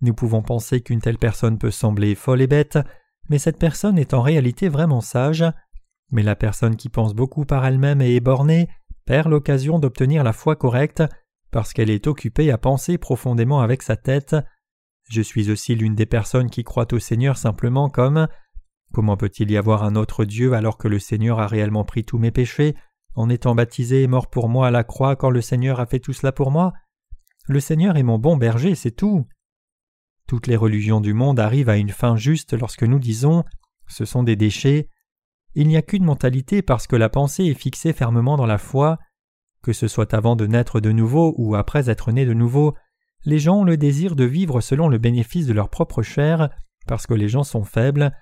Nous 0.00 0.14
pouvons 0.14 0.42
penser 0.42 0.80
qu'une 0.80 1.00
telle 1.00 1.18
personne 1.18 1.58
peut 1.58 1.70
sembler 1.70 2.14
folle 2.14 2.42
et 2.42 2.46
bête, 2.46 2.78
mais 3.28 3.38
cette 3.38 3.58
personne 3.58 3.98
est 3.98 4.14
en 4.14 4.22
réalité 4.22 4.68
vraiment 4.68 5.00
sage. 5.00 5.44
Mais 6.12 6.22
la 6.22 6.36
personne 6.36 6.76
qui 6.76 6.88
pense 6.88 7.14
beaucoup 7.14 7.44
par 7.44 7.64
elle-même 7.64 8.02
et 8.02 8.14
est 8.14 8.20
bornée 8.20 8.68
perd 9.06 9.28
l'occasion 9.28 9.78
d'obtenir 9.78 10.24
la 10.24 10.32
foi 10.32 10.56
correcte 10.56 11.02
parce 11.50 11.72
qu'elle 11.72 11.90
est 11.90 12.06
occupée 12.06 12.50
à 12.50 12.58
penser 12.58 12.98
profondément 12.98 13.60
avec 13.60 13.82
sa 13.82 13.96
tête. 13.96 14.36
Je 15.08 15.22
suis 15.22 15.50
aussi 15.50 15.74
l'une 15.74 15.94
des 15.94 16.06
personnes 16.06 16.50
qui 16.50 16.64
croient 16.64 16.92
au 16.92 16.98
Seigneur 16.98 17.36
simplement 17.36 17.88
comme 17.88 18.26
Comment 18.94 19.16
peut-il 19.16 19.50
y 19.50 19.56
avoir 19.56 19.82
un 19.82 19.96
autre 19.96 20.24
Dieu 20.24 20.52
alors 20.52 20.78
que 20.78 20.86
le 20.86 21.00
Seigneur 21.00 21.40
a 21.40 21.48
réellement 21.48 21.82
pris 21.82 22.04
tous 22.04 22.16
mes 22.16 22.30
péchés, 22.30 22.76
en 23.16 23.28
étant 23.28 23.56
baptisé 23.56 24.04
et 24.04 24.06
mort 24.06 24.30
pour 24.30 24.48
moi 24.48 24.68
à 24.68 24.70
la 24.70 24.84
croix 24.84 25.16
quand 25.16 25.30
le 25.30 25.40
Seigneur 25.40 25.80
a 25.80 25.86
fait 25.86 25.98
tout 25.98 26.12
cela 26.12 26.30
pour 26.30 26.52
moi? 26.52 26.72
Le 27.48 27.58
Seigneur 27.58 27.96
est 27.96 28.04
mon 28.04 28.20
bon 28.20 28.36
berger, 28.36 28.76
c'est 28.76 28.92
tout. 28.92 29.26
Toutes 30.28 30.46
les 30.46 30.54
religions 30.54 31.00
du 31.00 31.12
monde 31.12 31.40
arrivent 31.40 31.68
à 31.68 31.76
une 31.76 31.90
fin 31.90 32.14
juste 32.14 32.54
lorsque 32.54 32.84
nous 32.84 33.00
disons 33.00 33.42
ce 33.88 34.04
sont 34.04 34.22
des 34.22 34.36
déchets. 34.36 34.88
Il 35.56 35.66
n'y 35.66 35.76
a 35.76 35.82
qu'une 35.82 36.04
mentalité 36.04 36.62
parce 36.62 36.86
que 36.86 36.96
la 36.96 37.08
pensée 37.08 37.46
est 37.46 37.58
fixée 37.58 37.92
fermement 37.92 38.36
dans 38.36 38.46
la 38.46 38.58
foi. 38.58 38.98
Que 39.60 39.72
ce 39.72 39.88
soit 39.88 40.14
avant 40.14 40.36
de 40.36 40.46
naître 40.46 40.78
de 40.78 40.92
nouveau 40.92 41.34
ou 41.36 41.56
après 41.56 41.90
être 41.90 42.12
né 42.12 42.26
de 42.26 42.32
nouveau, 42.32 42.74
les 43.24 43.40
gens 43.40 43.58
ont 43.58 43.64
le 43.64 43.76
désir 43.76 44.14
de 44.14 44.24
vivre 44.24 44.60
selon 44.60 44.88
le 44.88 44.98
bénéfice 44.98 45.46
de 45.46 45.52
leur 45.52 45.68
propre 45.68 46.02
chair, 46.02 46.48
parce 46.86 47.08
que 47.08 47.14
les 47.14 47.28
gens 47.28 47.44
sont 47.44 47.64
faibles, 47.64 48.12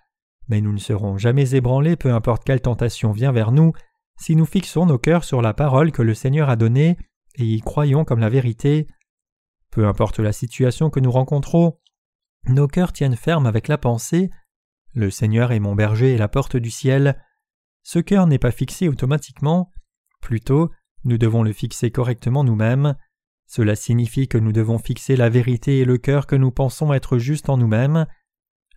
mais 0.48 0.60
nous 0.60 0.72
ne 0.72 0.78
serons 0.78 1.18
jamais 1.18 1.54
ébranlés 1.54 1.96
peu 1.96 2.12
importe 2.12 2.44
quelle 2.44 2.60
tentation 2.60 3.12
vient 3.12 3.32
vers 3.32 3.52
nous, 3.52 3.72
si 4.18 4.36
nous 4.36 4.46
fixons 4.46 4.86
nos 4.86 4.98
cœurs 4.98 5.24
sur 5.24 5.42
la 5.42 5.54
parole 5.54 5.92
que 5.92 6.02
le 6.02 6.14
Seigneur 6.14 6.48
a 6.48 6.56
donnée 6.56 6.96
et 7.36 7.44
y 7.44 7.60
croyons 7.60 8.04
comme 8.04 8.20
la 8.20 8.28
vérité. 8.28 8.86
Peu 9.70 9.86
importe 9.86 10.18
la 10.18 10.32
situation 10.32 10.90
que 10.90 11.00
nous 11.00 11.10
rencontrons, 11.10 11.78
nos 12.48 12.68
cœurs 12.68 12.92
tiennent 12.92 13.16
ferme 13.16 13.46
avec 13.46 13.68
la 13.68 13.78
pensée 13.78 14.30
Le 14.94 15.10
Seigneur 15.10 15.52
est 15.52 15.60
mon 15.60 15.74
berger 15.74 16.12
et 16.12 16.18
la 16.18 16.28
porte 16.28 16.56
du 16.56 16.70
ciel. 16.70 17.22
Ce 17.82 17.98
cœur 17.98 18.26
n'est 18.26 18.38
pas 18.38 18.50
fixé 18.50 18.88
automatiquement, 18.88 19.70
plutôt 20.20 20.70
nous 21.04 21.18
devons 21.18 21.42
le 21.42 21.52
fixer 21.52 21.90
correctement 21.90 22.44
nous-mêmes. 22.44 22.96
Cela 23.46 23.74
signifie 23.74 24.28
que 24.28 24.38
nous 24.38 24.52
devons 24.52 24.78
fixer 24.78 25.16
la 25.16 25.28
vérité 25.28 25.80
et 25.80 25.84
le 25.84 25.98
cœur 25.98 26.26
que 26.26 26.36
nous 26.36 26.50
pensons 26.50 26.92
être 26.92 27.18
juste 27.18 27.48
en 27.48 27.56
nous-mêmes. 27.56 28.06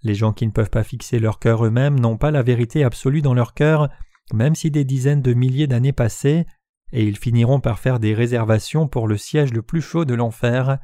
Les 0.03 0.15
gens 0.15 0.33
qui 0.33 0.45
ne 0.45 0.51
peuvent 0.51 0.69
pas 0.69 0.83
fixer 0.83 1.19
leur 1.19 1.39
cœur 1.39 1.65
eux-mêmes 1.65 1.99
n'ont 1.99 2.17
pas 2.17 2.31
la 2.31 2.43
vérité 2.43 2.83
absolue 2.83 3.21
dans 3.21 3.33
leur 3.33 3.53
cœur, 3.53 3.89
même 4.33 4.55
si 4.55 4.71
des 4.71 4.85
dizaines 4.85 5.21
de 5.21 5.33
milliers 5.33 5.67
d'années 5.67 5.93
passaient, 5.93 6.45
et 6.91 7.03
ils 7.03 7.17
finiront 7.17 7.59
par 7.59 7.79
faire 7.79 7.99
des 7.99 8.13
réservations 8.13 8.87
pour 8.87 9.07
le 9.07 9.17
siège 9.17 9.53
le 9.53 9.61
plus 9.61 9.81
chaud 9.81 10.05
de 10.05 10.13
l'enfer. 10.13 10.77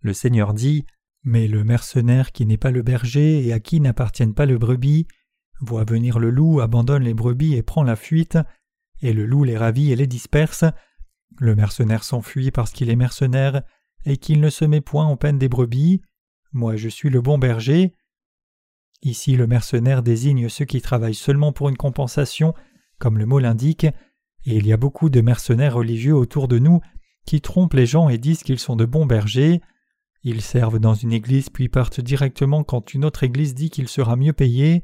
Le 0.00 0.12
Seigneur 0.12 0.54
dit 0.54 0.84
Mais 1.24 1.48
le 1.48 1.64
mercenaire 1.64 2.32
qui 2.32 2.46
n'est 2.46 2.58
pas 2.58 2.70
le 2.70 2.82
berger 2.82 3.46
et 3.46 3.52
à 3.52 3.60
qui 3.60 3.80
n'appartiennent 3.80 4.34
pas 4.34 4.46
le 4.46 4.58
brebis, 4.58 5.06
voit 5.60 5.84
venir 5.84 6.18
le 6.18 6.30
loup, 6.30 6.60
abandonne 6.60 7.04
les 7.04 7.14
brebis 7.14 7.54
et 7.54 7.62
prend 7.62 7.82
la 7.82 7.96
fuite, 7.96 8.38
et 9.00 9.12
le 9.12 9.26
loup 9.26 9.44
les 9.44 9.56
ravit 9.56 9.92
et 9.92 9.96
les 9.96 10.06
disperse. 10.06 10.64
Le 11.38 11.54
mercenaire 11.54 12.04
s'enfuit 12.04 12.50
parce 12.50 12.72
qu'il 12.72 12.90
est 12.90 12.96
mercenaire 12.96 13.62
et 14.04 14.16
qu'il 14.16 14.40
ne 14.40 14.50
se 14.50 14.64
met 14.64 14.80
point 14.80 15.06
en 15.06 15.16
peine 15.16 15.38
des 15.38 15.48
brebis. 15.48 16.02
Moi 16.52 16.76
je 16.76 16.88
suis 16.88 17.10
le 17.10 17.20
bon 17.20 17.38
berger, 17.38 17.94
Ici 19.02 19.36
le 19.36 19.46
mercenaire 19.46 20.02
désigne 20.02 20.48
ceux 20.48 20.64
qui 20.64 20.80
travaillent 20.80 21.14
seulement 21.14 21.52
pour 21.52 21.68
une 21.68 21.76
compensation, 21.76 22.54
comme 22.98 23.18
le 23.18 23.26
mot 23.26 23.40
l'indique, 23.40 23.84
et 24.44 24.56
il 24.56 24.66
y 24.66 24.72
a 24.72 24.76
beaucoup 24.76 25.10
de 25.10 25.20
mercenaires 25.20 25.74
religieux 25.74 26.14
autour 26.14 26.48
de 26.48 26.58
nous 26.58 26.80
qui 27.26 27.40
trompent 27.40 27.74
les 27.74 27.86
gens 27.86 28.08
et 28.08 28.18
disent 28.18 28.42
qu'ils 28.42 28.58
sont 28.58 28.76
de 28.76 28.84
bons 28.84 29.06
bergers. 29.06 29.60
Ils 30.22 30.42
servent 30.42 30.78
dans 30.78 30.94
une 30.94 31.12
église 31.12 31.50
puis 31.50 31.68
partent 31.68 32.00
directement 32.00 32.64
quand 32.64 32.94
une 32.94 33.04
autre 33.04 33.24
église 33.24 33.54
dit 33.54 33.70
qu'il 33.70 33.88
sera 33.88 34.16
mieux 34.16 34.32
payé. 34.32 34.82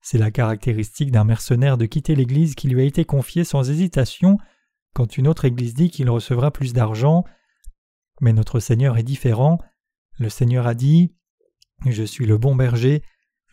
C'est 0.00 0.18
la 0.18 0.30
caractéristique 0.30 1.10
d'un 1.10 1.24
mercenaire 1.24 1.78
de 1.78 1.86
quitter 1.86 2.14
l'église 2.14 2.54
qui 2.54 2.68
lui 2.68 2.82
a 2.82 2.84
été 2.84 3.04
confiée 3.04 3.44
sans 3.44 3.70
hésitation 3.70 4.38
quand 4.94 5.16
une 5.16 5.26
autre 5.26 5.44
église 5.44 5.74
dit 5.74 5.90
qu'il 5.90 6.10
recevra 6.10 6.50
plus 6.50 6.72
d'argent. 6.72 7.24
Mais 8.20 8.32
notre 8.32 8.60
Seigneur 8.60 8.96
est 8.96 9.02
différent. 9.02 9.58
Le 10.18 10.28
Seigneur 10.28 10.66
a 10.66 10.74
dit 10.74 11.14
Je 11.86 12.04
suis 12.04 12.26
le 12.26 12.38
bon 12.38 12.54
berger, 12.54 13.02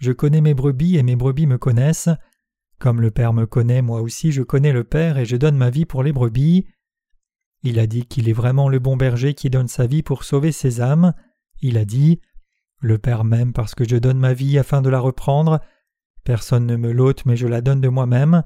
je 0.02 0.12
connais 0.12 0.42
mes 0.42 0.56
brebis 0.56 0.98
et 0.98 1.04
mes 1.04 1.16
brebis 1.16 1.46
me 1.46 1.60
connaissent. 1.60 2.10
Comme 2.80 3.02
le 3.02 3.12
Père 3.12 3.34
me 3.34 3.46
connaît, 3.46 3.84
moi 3.84 4.02
aussi 4.02 4.32
je 4.32 4.42
connais 4.42 4.74
le 4.74 4.84
Père 4.84 5.20
et 5.20 5.26
je 5.26 5.36
donne 5.36 5.56
ma 5.56 5.70
vie 5.70 5.86
pour 5.86 6.02
les 6.02 6.12
brebis. 6.12 6.66
Il 7.62 7.78
a 7.78 7.86
dit 7.86 8.08
qu'il 8.08 8.28
est 8.28 8.34
vraiment 8.34 8.68
le 8.68 8.80
bon 8.80 8.98
berger 8.98 9.36
qui 9.36 9.52
donne 9.52 9.68
sa 9.68 9.86
vie 9.86 10.02
pour 10.02 10.24
sauver 10.24 10.52
ses 10.52 10.82
âmes. 10.82 11.14
Il 11.62 11.78
a 11.78 11.86
dit 11.86 12.20
Le 12.80 12.98
Père 12.98 13.24
m'aime 13.24 13.54
parce 13.54 13.76
que 13.76 13.88
je 13.88 13.96
donne 13.96 14.18
ma 14.18 14.34
vie 14.34 14.58
afin 14.58 14.82
de 14.82 14.90
la 14.90 15.00
reprendre. 15.00 15.60
Personne 16.24 16.66
ne 16.66 16.78
me 16.78 16.92
l'ôte, 16.92 17.28
mais 17.28 17.36
je 17.36 17.46
la 17.46 17.62
donne 17.62 17.82
de 17.82 17.90
moi-même. 17.90 18.42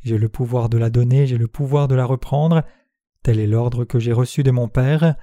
J'ai 0.00 0.18
le 0.18 0.28
pouvoir 0.28 0.68
de 0.68 0.76
la 0.76 0.90
donner, 0.90 1.28
j'ai 1.28 1.38
le 1.38 1.46
pouvoir 1.46 1.86
de 1.86 1.94
la 1.94 2.04
reprendre. 2.04 2.64
Tel 3.22 3.38
est 3.38 3.46
l'ordre 3.46 3.84
que 3.84 4.00
j'ai 4.00 4.12
reçu 4.12 4.42
de 4.42 4.50
mon 4.50 4.66
Père. 4.66 5.14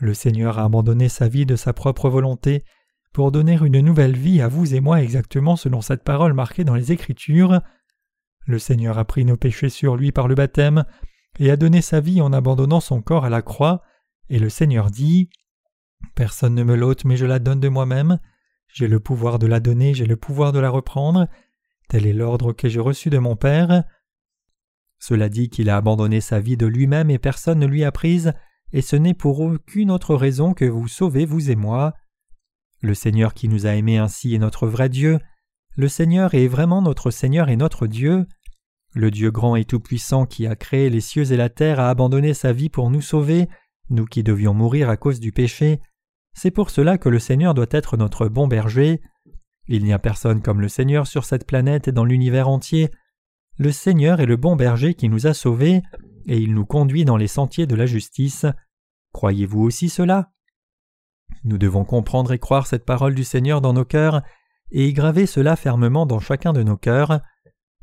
Le 0.00 0.12
Seigneur 0.12 0.58
a 0.58 0.64
abandonné 0.64 1.08
sa 1.08 1.28
vie 1.28 1.46
de 1.46 1.54
sa 1.54 1.72
propre 1.72 2.10
volonté 2.10 2.64
pour 3.18 3.32
donner 3.32 3.58
une 3.60 3.80
nouvelle 3.80 4.16
vie 4.16 4.40
à 4.40 4.46
vous 4.46 4.76
et 4.76 4.80
moi 4.80 5.02
exactement 5.02 5.56
selon 5.56 5.80
cette 5.80 6.04
parole 6.04 6.34
marquée 6.34 6.62
dans 6.62 6.76
les 6.76 6.92
Écritures. 6.92 7.60
Le 8.46 8.60
Seigneur 8.60 8.96
a 8.96 9.04
pris 9.04 9.24
nos 9.24 9.36
péchés 9.36 9.70
sur 9.70 9.96
lui 9.96 10.12
par 10.12 10.28
le 10.28 10.36
baptême 10.36 10.84
et 11.40 11.50
a 11.50 11.56
donné 11.56 11.82
sa 11.82 11.98
vie 11.98 12.20
en 12.20 12.32
abandonnant 12.32 12.78
son 12.78 13.02
corps 13.02 13.24
à 13.24 13.28
la 13.28 13.42
croix, 13.42 13.82
et 14.28 14.38
le 14.38 14.48
Seigneur 14.48 14.92
dit 14.92 15.30
Personne 16.14 16.54
ne 16.54 16.62
me 16.62 16.76
l'ôte, 16.76 17.04
mais 17.04 17.16
je 17.16 17.26
la 17.26 17.40
donne 17.40 17.58
de 17.58 17.68
moi-même. 17.68 18.20
J'ai 18.68 18.86
le 18.86 19.00
pouvoir 19.00 19.40
de 19.40 19.48
la 19.48 19.58
donner, 19.58 19.94
j'ai 19.94 20.06
le 20.06 20.16
pouvoir 20.16 20.52
de 20.52 20.60
la 20.60 20.70
reprendre. 20.70 21.26
Tel 21.88 22.06
est 22.06 22.12
l'ordre 22.12 22.52
que 22.52 22.68
j'ai 22.68 22.78
reçu 22.78 23.10
de 23.10 23.18
mon 23.18 23.34
Père. 23.34 23.82
Cela 25.00 25.28
dit 25.28 25.50
qu'il 25.50 25.70
a 25.70 25.76
abandonné 25.76 26.20
sa 26.20 26.38
vie 26.38 26.56
de 26.56 26.66
lui-même 26.66 27.10
et 27.10 27.18
personne 27.18 27.58
ne 27.58 27.66
lui 27.66 27.82
a 27.82 27.90
prise, 27.90 28.32
et 28.72 28.80
ce 28.80 28.94
n'est 28.94 29.12
pour 29.12 29.40
aucune 29.40 29.90
autre 29.90 30.14
raison 30.14 30.54
que 30.54 30.66
vous 30.66 30.86
sauvez 30.86 31.24
vous 31.24 31.50
et 31.50 31.56
moi. 31.56 31.94
Le 32.80 32.94
Seigneur 32.94 33.34
qui 33.34 33.48
nous 33.48 33.66
a 33.66 33.74
aimés 33.74 33.98
ainsi 33.98 34.34
est 34.34 34.38
notre 34.38 34.68
vrai 34.68 34.88
Dieu. 34.88 35.18
Le 35.76 35.88
Seigneur 35.88 36.34
est 36.34 36.46
vraiment 36.46 36.80
notre 36.80 37.10
Seigneur 37.10 37.48
et 37.48 37.56
notre 37.56 37.86
Dieu. 37.86 38.26
Le 38.94 39.10
Dieu 39.10 39.30
grand 39.30 39.56
et 39.56 39.64
tout-puissant 39.64 40.26
qui 40.26 40.46
a 40.46 40.54
créé 40.54 40.88
les 40.88 41.00
cieux 41.00 41.32
et 41.32 41.36
la 41.36 41.48
terre 41.48 41.80
a 41.80 41.90
abandonné 41.90 42.34
sa 42.34 42.52
vie 42.52 42.68
pour 42.68 42.90
nous 42.90 43.00
sauver, 43.00 43.48
nous 43.90 44.04
qui 44.04 44.22
devions 44.22 44.54
mourir 44.54 44.88
à 44.88 44.96
cause 44.96 45.20
du 45.20 45.32
péché. 45.32 45.80
C'est 46.34 46.50
pour 46.52 46.70
cela 46.70 46.98
que 46.98 47.08
le 47.08 47.18
Seigneur 47.18 47.52
doit 47.52 47.66
être 47.70 47.96
notre 47.96 48.28
bon 48.28 48.46
berger. 48.46 49.00
Il 49.66 49.84
n'y 49.84 49.92
a 49.92 49.98
personne 49.98 50.40
comme 50.40 50.60
le 50.60 50.68
Seigneur 50.68 51.06
sur 51.06 51.24
cette 51.24 51.46
planète 51.46 51.88
et 51.88 51.92
dans 51.92 52.04
l'univers 52.04 52.48
entier. 52.48 52.90
Le 53.56 53.72
Seigneur 53.72 54.20
est 54.20 54.26
le 54.26 54.36
bon 54.36 54.54
berger 54.54 54.94
qui 54.94 55.08
nous 55.08 55.26
a 55.26 55.34
sauvés, 55.34 55.82
et 56.26 56.38
il 56.38 56.54
nous 56.54 56.64
conduit 56.64 57.04
dans 57.04 57.16
les 57.16 57.26
sentiers 57.26 57.66
de 57.66 57.74
la 57.74 57.86
justice. 57.86 58.46
Croyez-vous 59.12 59.62
aussi 59.62 59.88
cela? 59.88 60.30
Nous 61.44 61.58
devons 61.58 61.84
comprendre 61.84 62.32
et 62.32 62.38
croire 62.38 62.66
cette 62.66 62.84
parole 62.84 63.14
du 63.14 63.24
Seigneur 63.24 63.60
dans 63.60 63.72
nos 63.72 63.84
cœurs, 63.84 64.22
et 64.70 64.88
y 64.88 64.92
graver 64.92 65.26
cela 65.26 65.56
fermement 65.56 66.06
dans 66.06 66.20
chacun 66.20 66.52
de 66.52 66.62
nos 66.62 66.76
cœurs. 66.76 67.20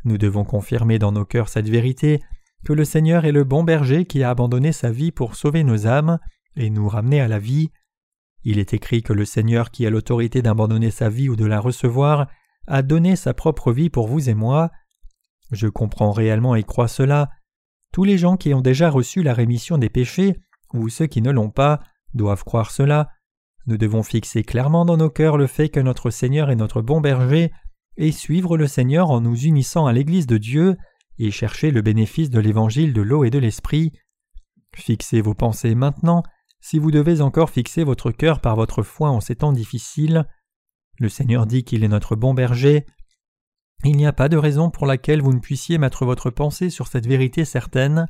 Nous 0.03 0.17
devons 0.17 0.43
confirmer 0.43 0.99
dans 0.99 1.11
nos 1.11 1.25
cœurs 1.25 1.49
cette 1.49 1.69
vérité 1.69 2.21
que 2.63 2.73
le 2.73 2.85
Seigneur 2.85 3.25
est 3.25 3.31
le 3.31 3.43
bon 3.43 3.63
berger 3.63 4.05
qui 4.05 4.23
a 4.23 4.29
abandonné 4.29 4.71
sa 4.71 4.91
vie 4.91 5.11
pour 5.11 5.35
sauver 5.35 5.63
nos 5.63 5.87
âmes 5.87 6.19
et 6.55 6.69
nous 6.69 6.87
ramener 6.87 7.21
à 7.21 7.27
la 7.27 7.39
vie. 7.39 7.71
Il 8.43 8.59
est 8.59 8.73
écrit 8.73 9.01
que 9.01 9.13
le 9.13 9.25
Seigneur 9.25 9.71
qui 9.71 9.85
a 9.85 9.89
l'autorité 9.89 10.41
d'abandonner 10.41 10.91
sa 10.91 11.09
vie 11.09 11.29
ou 11.29 11.35
de 11.35 11.45
la 11.45 11.59
recevoir 11.59 12.27
a 12.67 12.81
donné 12.81 13.15
sa 13.15 13.33
propre 13.33 13.71
vie 13.71 13.89
pour 13.89 14.07
vous 14.07 14.29
et 14.29 14.33
moi. 14.33 14.71
Je 15.51 15.67
comprends 15.67 16.11
réellement 16.11 16.55
et 16.55 16.63
crois 16.63 16.87
cela. 16.87 17.29
Tous 17.91 18.03
les 18.03 18.17
gens 18.17 18.37
qui 18.37 18.53
ont 18.53 18.61
déjà 18.61 18.89
reçu 18.89 19.23
la 19.23 19.33
rémission 19.33 19.77
des 19.77 19.89
péchés, 19.89 20.37
ou 20.73 20.89
ceux 20.89 21.07
qui 21.07 21.21
ne 21.21 21.31
l'ont 21.31 21.49
pas, 21.49 21.79
doivent 22.13 22.43
croire 22.43 22.71
cela. 22.71 23.09
Nous 23.67 23.77
devons 23.77 24.03
fixer 24.03 24.43
clairement 24.43 24.85
dans 24.85 24.97
nos 24.97 25.09
cœurs 25.09 25.37
le 25.37 25.47
fait 25.47 25.69
que 25.69 25.79
notre 25.79 26.09
Seigneur 26.11 26.51
est 26.51 26.55
notre 26.55 26.81
bon 26.81 27.01
berger, 27.01 27.51
et 27.97 28.11
suivre 28.11 28.57
le 28.57 28.67
Seigneur 28.67 29.09
en 29.09 29.21
nous 29.21 29.37
unissant 29.37 29.87
à 29.87 29.93
l'Église 29.93 30.27
de 30.27 30.37
Dieu, 30.37 30.77
et 31.17 31.31
chercher 31.31 31.71
le 31.71 31.81
bénéfice 31.81 32.29
de 32.29 32.39
l'Évangile 32.39 32.93
de 32.93 33.01
l'eau 33.01 33.23
et 33.23 33.29
de 33.29 33.39
l'Esprit. 33.39 33.93
Fixez 34.75 35.21
vos 35.21 35.33
pensées 35.33 35.73
maintenant, 35.73 36.23
si 36.59 36.77
vous 36.77 36.91
devez 36.91 37.21
encore 37.21 37.49
fixer 37.49 37.83
votre 37.83 38.11
cœur 38.11 38.39
par 38.39 38.55
votre 38.55 38.83
foi 38.83 39.09
en 39.09 39.21
ces 39.21 39.35
temps 39.35 39.53
difficiles. 39.53 40.25
Le 40.99 41.09
Seigneur 41.09 41.45
dit 41.45 41.63
qu'il 41.63 41.83
est 41.83 41.89
notre 41.89 42.15
bon 42.15 42.33
berger. 42.33 42.85
Il 43.83 43.97
n'y 43.97 44.05
a 44.05 44.13
pas 44.13 44.29
de 44.29 44.37
raison 44.37 44.69
pour 44.69 44.85
laquelle 44.85 45.21
vous 45.21 45.33
ne 45.33 45.39
puissiez 45.39 45.77
mettre 45.77 46.05
votre 46.05 46.29
pensée 46.29 46.69
sur 46.69 46.87
cette 46.87 47.07
vérité 47.07 47.45
certaine. 47.45 48.07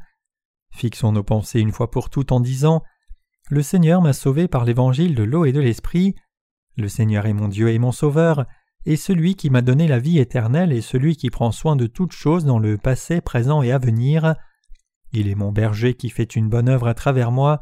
Fixons 0.71 1.11
nos 1.11 1.23
pensées 1.23 1.59
une 1.59 1.71
fois 1.71 1.91
pour 1.91 2.09
toutes 2.09 2.31
en 2.31 2.39
disant 2.39 2.81
Le 3.49 3.62
Seigneur 3.62 4.01
m'a 4.01 4.13
sauvé 4.13 4.47
par 4.47 4.65
l'évangile 4.65 5.15
de 5.15 5.23
l'eau 5.23 5.45
et 5.45 5.51
de 5.51 5.60
l'esprit. 5.60 6.15
Le 6.77 6.88
Seigneur 6.88 7.25
est 7.25 7.34
mon 7.34 7.47
Dieu 7.47 7.69
et 7.69 7.79
mon 7.79 7.91
Sauveur, 7.91 8.45
et 8.86 8.95
celui 8.95 9.36
qui 9.36 9.49
m'a 9.49 9.62
donné 9.62 9.88
la 9.88 9.99
vie 9.99 10.19
éternelle 10.19 10.71
et 10.71 10.81
celui 10.81 11.15
qui 11.15 11.29
prend 11.29 11.51
soin 11.51 11.75
de 11.75 11.88
toutes 11.88 12.12
choses 12.12 12.45
dans 12.45 12.60
le 12.60 12.77
passé, 12.77 13.21
présent 13.21 13.62
et 13.62 13.71
à 13.71 13.77
venir. 13.77 14.36
Il 15.12 15.27
est 15.27 15.36
mon 15.36 15.51
berger 15.51 15.93
qui 15.93 16.10
fait 16.10 16.36
une 16.36 16.49
bonne 16.49 16.69
œuvre 16.69 16.88
à 16.88 16.93
travers 16.93 17.31
moi 17.31 17.60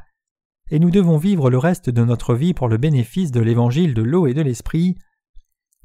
et 0.69 0.80
nous 0.80 0.91
devons 0.91 1.17
vivre 1.17 1.50
le 1.50 1.58
reste 1.58 1.89
de 1.89 2.04
notre 2.04 2.34
vie 2.34 2.54
pour 2.54 2.67
le 2.67 2.78
bénéfice 2.78 3.32
de 3.32 3.41
l'évangile 3.41 3.93
de 3.93 4.02
l'eau 4.02 4.28
et 4.28 4.34
de 4.34 4.41
l'esprit. 4.41 4.98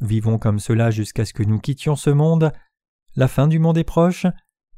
Vivons 0.01 0.39
comme 0.39 0.61
cela 0.61 0.91
jusqu'à 0.91 1.25
ce 1.25 1.35
que 1.35 1.43
nous 1.43 1.59
quittions 1.59 1.97
ce 1.97 2.11
monde. 2.11 2.53
La 3.17 3.29
fin 3.29 3.49
du 3.49 3.59
monde 3.59 3.79
est 3.79 3.85
proche. 3.85 4.27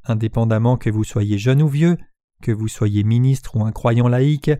Indépendamment 0.05 0.79
que 0.79 0.91
vous 0.91 1.05
soyez 1.05 1.37
jeune 1.37 1.63
ou 1.63 1.69
vieux, 1.69 1.99
que 2.43 2.53
vous 2.53 2.69
soyez 2.69 3.05
ministre 3.05 3.57
ou 3.57 3.65
un 3.65 3.73
croyant 3.73 4.09
laïque, 4.09 4.51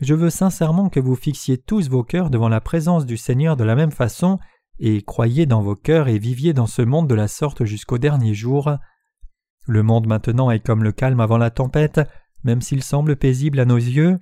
je 0.00 0.14
veux 0.14 0.30
sincèrement 0.30 0.88
que 0.88 1.00
vous 1.00 1.16
fixiez 1.16 1.58
tous 1.58 1.88
vos 1.88 2.02
cœurs 2.02 2.30
devant 2.30 2.48
la 2.48 2.60
présence 2.60 3.06
du 3.06 3.16
Seigneur 3.16 3.56
de 3.56 3.64
la 3.64 3.74
même 3.74 3.92
façon, 3.92 4.38
et 4.78 5.02
croyez 5.02 5.46
dans 5.46 5.62
vos 5.62 5.76
cœurs 5.76 6.08
et 6.08 6.18
viviez 6.18 6.52
dans 6.54 6.66
ce 6.66 6.82
monde 6.82 7.08
de 7.08 7.14
la 7.14 7.28
sorte 7.28 7.64
jusqu'au 7.64 7.98
dernier 7.98 8.34
jour. 8.34 8.72
Le 9.66 9.82
monde 9.82 10.06
maintenant 10.06 10.50
est 10.50 10.64
comme 10.64 10.82
le 10.82 10.92
calme 10.92 11.20
avant 11.20 11.38
la 11.38 11.50
tempête, 11.50 12.00
même 12.42 12.62
s'il 12.62 12.82
semble 12.82 13.16
paisible 13.16 13.60
à 13.60 13.64
nos 13.64 13.76
yeux. 13.76 14.18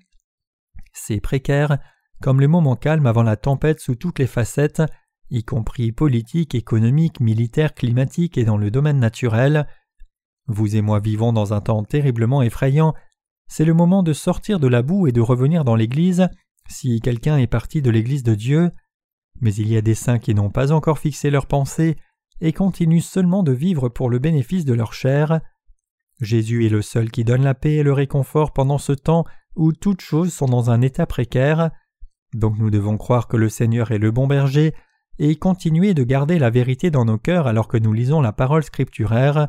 C'est 0.92 1.20
précaire, 1.20 1.78
comme 2.20 2.40
le 2.40 2.48
moment 2.48 2.76
calme 2.76 3.06
avant 3.06 3.22
la 3.22 3.36
tempête 3.36 3.80
sous 3.80 3.94
toutes 3.94 4.18
les 4.18 4.26
facettes, 4.26 4.82
y 5.30 5.44
compris 5.44 5.92
politique, 5.92 6.54
économique, 6.54 7.20
militaire, 7.20 7.74
climatique 7.74 8.36
et 8.36 8.44
dans 8.44 8.58
le 8.58 8.70
domaine 8.70 8.98
naturel. 8.98 9.66
Vous 10.46 10.76
et 10.76 10.82
moi 10.82 10.98
vivons 11.00 11.32
dans 11.32 11.54
un 11.54 11.60
temps 11.60 11.84
terriblement 11.84 12.42
effrayant. 12.42 12.94
C'est 13.50 13.64
le 13.64 13.74
moment 13.74 14.04
de 14.04 14.12
sortir 14.12 14.60
de 14.60 14.68
la 14.68 14.80
boue 14.80 15.08
et 15.08 15.12
de 15.12 15.20
revenir 15.20 15.64
dans 15.64 15.74
l'Église, 15.74 16.28
si 16.68 17.00
quelqu'un 17.00 17.36
est 17.36 17.48
parti 17.48 17.82
de 17.82 17.90
l'Église 17.90 18.22
de 18.22 18.36
Dieu. 18.36 18.70
Mais 19.40 19.52
il 19.52 19.66
y 19.66 19.76
a 19.76 19.80
des 19.80 19.96
saints 19.96 20.20
qui 20.20 20.36
n'ont 20.36 20.50
pas 20.50 20.70
encore 20.70 21.00
fixé 21.00 21.30
leurs 21.30 21.46
pensées 21.46 21.96
et 22.40 22.52
continuent 22.52 23.00
seulement 23.00 23.42
de 23.42 23.50
vivre 23.50 23.88
pour 23.88 24.08
le 24.08 24.20
bénéfice 24.20 24.64
de 24.64 24.72
leur 24.72 24.92
chair. 24.92 25.40
Jésus 26.20 26.64
est 26.64 26.68
le 26.68 26.80
seul 26.80 27.10
qui 27.10 27.24
donne 27.24 27.42
la 27.42 27.54
paix 27.54 27.74
et 27.74 27.82
le 27.82 27.92
réconfort 27.92 28.52
pendant 28.52 28.78
ce 28.78 28.92
temps 28.92 29.24
où 29.56 29.72
toutes 29.72 30.00
choses 30.00 30.32
sont 30.32 30.46
dans 30.46 30.70
un 30.70 30.80
état 30.80 31.06
précaire. 31.06 31.72
Donc 32.32 32.56
nous 32.56 32.70
devons 32.70 32.98
croire 32.98 33.26
que 33.26 33.36
le 33.36 33.48
Seigneur 33.48 33.90
est 33.90 33.98
le 33.98 34.12
bon 34.12 34.28
berger 34.28 34.74
et 35.18 35.34
continuer 35.34 35.92
de 35.92 36.04
garder 36.04 36.38
la 36.38 36.50
vérité 36.50 36.92
dans 36.92 37.04
nos 37.04 37.18
cœurs 37.18 37.48
alors 37.48 37.66
que 37.66 37.78
nous 37.78 37.92
lisons 37.92 38.20
la 38.20 38.32
parole 38.32 38.62
scripturaire. 38.62 39.48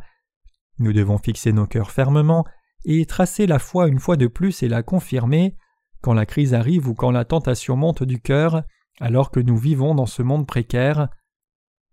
Nous 0.79 0.91
devons 0.91 1.19
fixer 1.19 1.53
nos 1.53 1.67
cœurs 1.67 1.91
fermement 1.91 2.47
et 2.86 3.06
tracer 3.06 3.48
la 3.48 3.60
foi 3.60 3.88
une 3.88 4.00
fois 4.00 4.17
de 4.17 4.28
plus 4.28 4.63
et 4.63 4.67
la 4.67 4.84
confirmer 4.84 5.56
quand 6.02 6.13
la 6.13 6.26
crise 6.26 6.54
arrive 6.54 6.88
ou 6.88 6.96
quand 6.96 7.12
la 7.12 7.26
tentation 7.26 7.76
monte 7.76 8.04
du 8.04 8.20
cœur, 8.20 8.63
alors 9.00 9.32
que 9.32 9.39
nous 9.39 9.58
vivons 9.58 9.96
dans 9.96 10.08
ce 10.08 10.24
monde 10.24 10.48
précaire. 10.48 11.10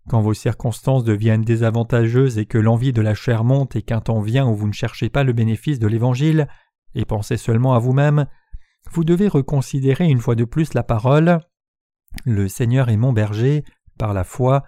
Quand 0.09 0.21
vos 0.21 0.33
circonstances 0.33 1.03
deviennent 1.03 1.43
désavantageuses 1.43 2.39
et 2.39 2.45
que 2.45 2.57
l'envie 2.57 2.93
de 2.93 3.01
la 3.01 3.13
chair 3.13 3.43
monte 3.43 3.75
et 3.75 3.83
qu'un 3.83 4.01
temps 4.01 4.21
vient 4.21 4.47
où 4.47 4.55
vous 4.55 4.67
ne 4.67 4.73
cherchez 4.73 5.09
pas 5.09 5.23
le 5.23 5.33
bénéfice 5.33 5.79
de 5.79 5.87
l'Évangile, 5.87 6.47
et 6.95 7.05
pensez 7.05 7.37
seulement 7.37 7.75
à 7.75 7.79
vous-même, 7.79 8.25
vous 8.91 9.03
devez 9.03 9.27
reconsidérer 9.27 10.07
une 10.07 10.19
fois 10.19 10.35
de 10.35 10.45
plus 10.45 10.73
la 10.73 10.83
parole 10.83 11.39
Le 12.25 12.47
Seigneur 12.47 12.89
est 12.89 12.97
mon 12.97 13.13
berger, 13.13 13.63
par 13.99 14.13
la 14.13 14.23
foi, 14.23 14.63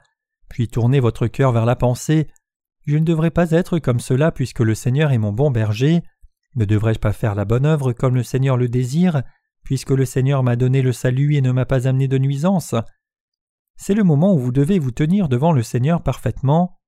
puis 0.49 0.67
tournez 0.67 0.99
votre 0.99 1.25
cœur 1.25 1.51
vers 1.51 1.65
la 1.65 1.75
pensée 1.75 2.27
Je 2.85 2.97
ne 2.97 3.05
devrais 3.05 3.31
pas 3.31 3.51
être 3.51 3.79
comme 3.79 3.99
cela 3.99 4.31
puisque 4.31 4.59
le 4.59 4.75
Seigneur 4.75 5.11
est 5.11 5.17
mon 5.17 5.31
bon 5.31 5.51
berger. 5.51 6.01
Ne 6.55 6.65
devrais-je 6.65 6.99
pas 6.99 7.13
faire 7.13 7.35
la 7.35 7.45
bonne 7.45 7.65
œuvre 7.65 7.93
comme 7.93 8.15
le 8.15 8.23
Seigneur 8.23 8.57
le 8.57 8.67
désire, 8.67 9.23
puisque 9.63 9.91
le 9.91 10.05
Seigneur 10.05 10.43
m'a 10.43 10.55
donné 10.55 10.81
le 10.81 10.91
salut 10.91 11.35
et 11.35 11.41
ne 11.41 11.51
m'a 11.51 11.65
pas 11.65 11.87
amené 11.87 12.07
de 12.07 12.17
nuisance? 12.17 12.75
C'est 13.77 13.93
le 13.93 14.03
moment 14.03 14.33
où 14.33 14.39
vous 14.39 14.51
devez 14.51 14.79
vous 14.79 14.91
tenir 14.91 15.29
devant 15.29 15.53
le 15.53 15.63
Seigneur 15.63 16.03
parfaitement. 16.03 16.79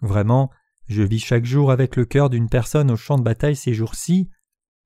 Vraiment, 0.00 0.50
je 0.86 1.02
vis 1.02 1.18
chaque 1.18 1.44
jour 1.44 1.70
avec 1.70 1.96
le 1.96 2.04
cœur 2.04 2.30
d'une 2.30 2.48
personne 2.48 2.90
au 2.90 2.96
champ 2.96 3.18
de 3.18 3.24
bataille 3.24 3.56
ces 3.56 3.74
jours-ci. 3.74 4.30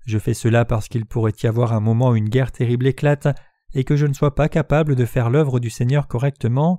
Je 0.06 0.18
fais 0.18 0.34
cela 0.34 0.64
parce 0.64 0.88
qu'il 0.88 1.04
pourrait 1.04 1.34
y 1.42 1.46
avoir 1.46 1.72
un 1.72 1.80
moment 1.80 2.10
où 2.10 2.16
une 2.16 2.28
guerre 2.28 2.52
terrible 2.52 2.86
éclate 2.86 3.28
et 3.74 3.84
que 3.84 3.96
je 3.96 4.06
ne 4.06 4.14
sois 4.14 4.34
pas 4.34 4.48
capable 4.48 4.96
de 4.96 5.04
faire 5.04 5.28
l'œuvre 5.28 5.60
du 5.60 5.70
Seigneur 5.70 6.08
correctement. 6.08 6.78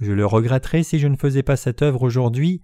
Je 0.00 0.12
le 0.12 0.26
regretterais 0.26 0.82
si 0.82 0.98
je 0.98 1.08
ne 1.08 1.16
faisais 1.16 1.42
pas 1.42 1.56
cette 1.56 1.82
œuvre 1.82 2.02
aujourd'hui. 2.02 2.62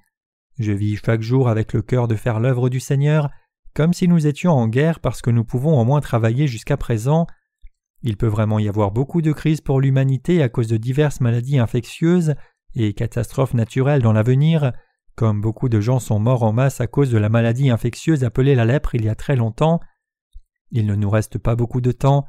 Je 0.58 0.72
vis 0.72 0.96
chaque 0.96 1.22
jour 1.22 1.48
avec 1.48 1.72
le 1.72 1.82
cœur 1.82 2.08
de 2.08 2.16
faire 2.16 2.40
l'œuvre 2.40 2.68
du 2.68 2.80
Seigneur, 2.80 3.30
comme 3.74 3.92
si 3.92 4.08
nous 4.08 4.26
étions 4.26 4.52
en 4.52 4.68
guerre 4.68 5.00
parce 5.00 5.22
que 5.22 5.30
nous 5.30 5.44
pouvons 5.44 5.80
au 5.80 5.84
moins 5.84 6.00
travailler 6.00 6.46
jusqu'à 6.46 6.76
présent. 6.76 7.26
Il 8.02 8.16
peut 8.16 8.26
vraiment 8.26 8.58
y 8.58 8.68
avoir 8.68 8.90
beaucoup 8.90 9.22
de 9.22 9.32
crises 9.32 9.60
pour 9.60 9.80
l'humanité 9.80 10.42
à 10.42 10.48
cause 10.48 10.68
de 10.68 10.76
diverses 10.76 11.20
maladies 11.20 11.58
infectieuses 11.58 12.34
et 12.74 12.94
catastrophes 12.94 13.54
naturelles 13.54 14.02
dans 14.02 14.12
l'avenir, 14.12 14.72
comme 15.14 15.40
beaucoup 15.40 15.68
de 15.68 15.80
gens 15.80 15.98
sont 15.98 16.18
morts 16.18 16.42
en 16.42 16.52
masse 16.52 16.80
à 16.80 16.86
cause 16.86 17.10
de 17.10 17.18
la 17.18 17.28
maladie 17.28 17.70
infectieuse 17.70 18.24
appelée 18.24 18.54
la 18.54 18.64
lèpre 18.64 18.94
il 18.94 19.04
y 19.04 19.08
a 19.08 19.14
très 19.14 19.36
longtemps, 19.36 19.80
il 20.70 20.86
ne 20.86 20.94
nous 20.94 21.10
reste 21.10 21.38
pas 21.38 21.56
beaucoup 21.56 21.80
de 21.80 21.92
temps. 21.92 22.26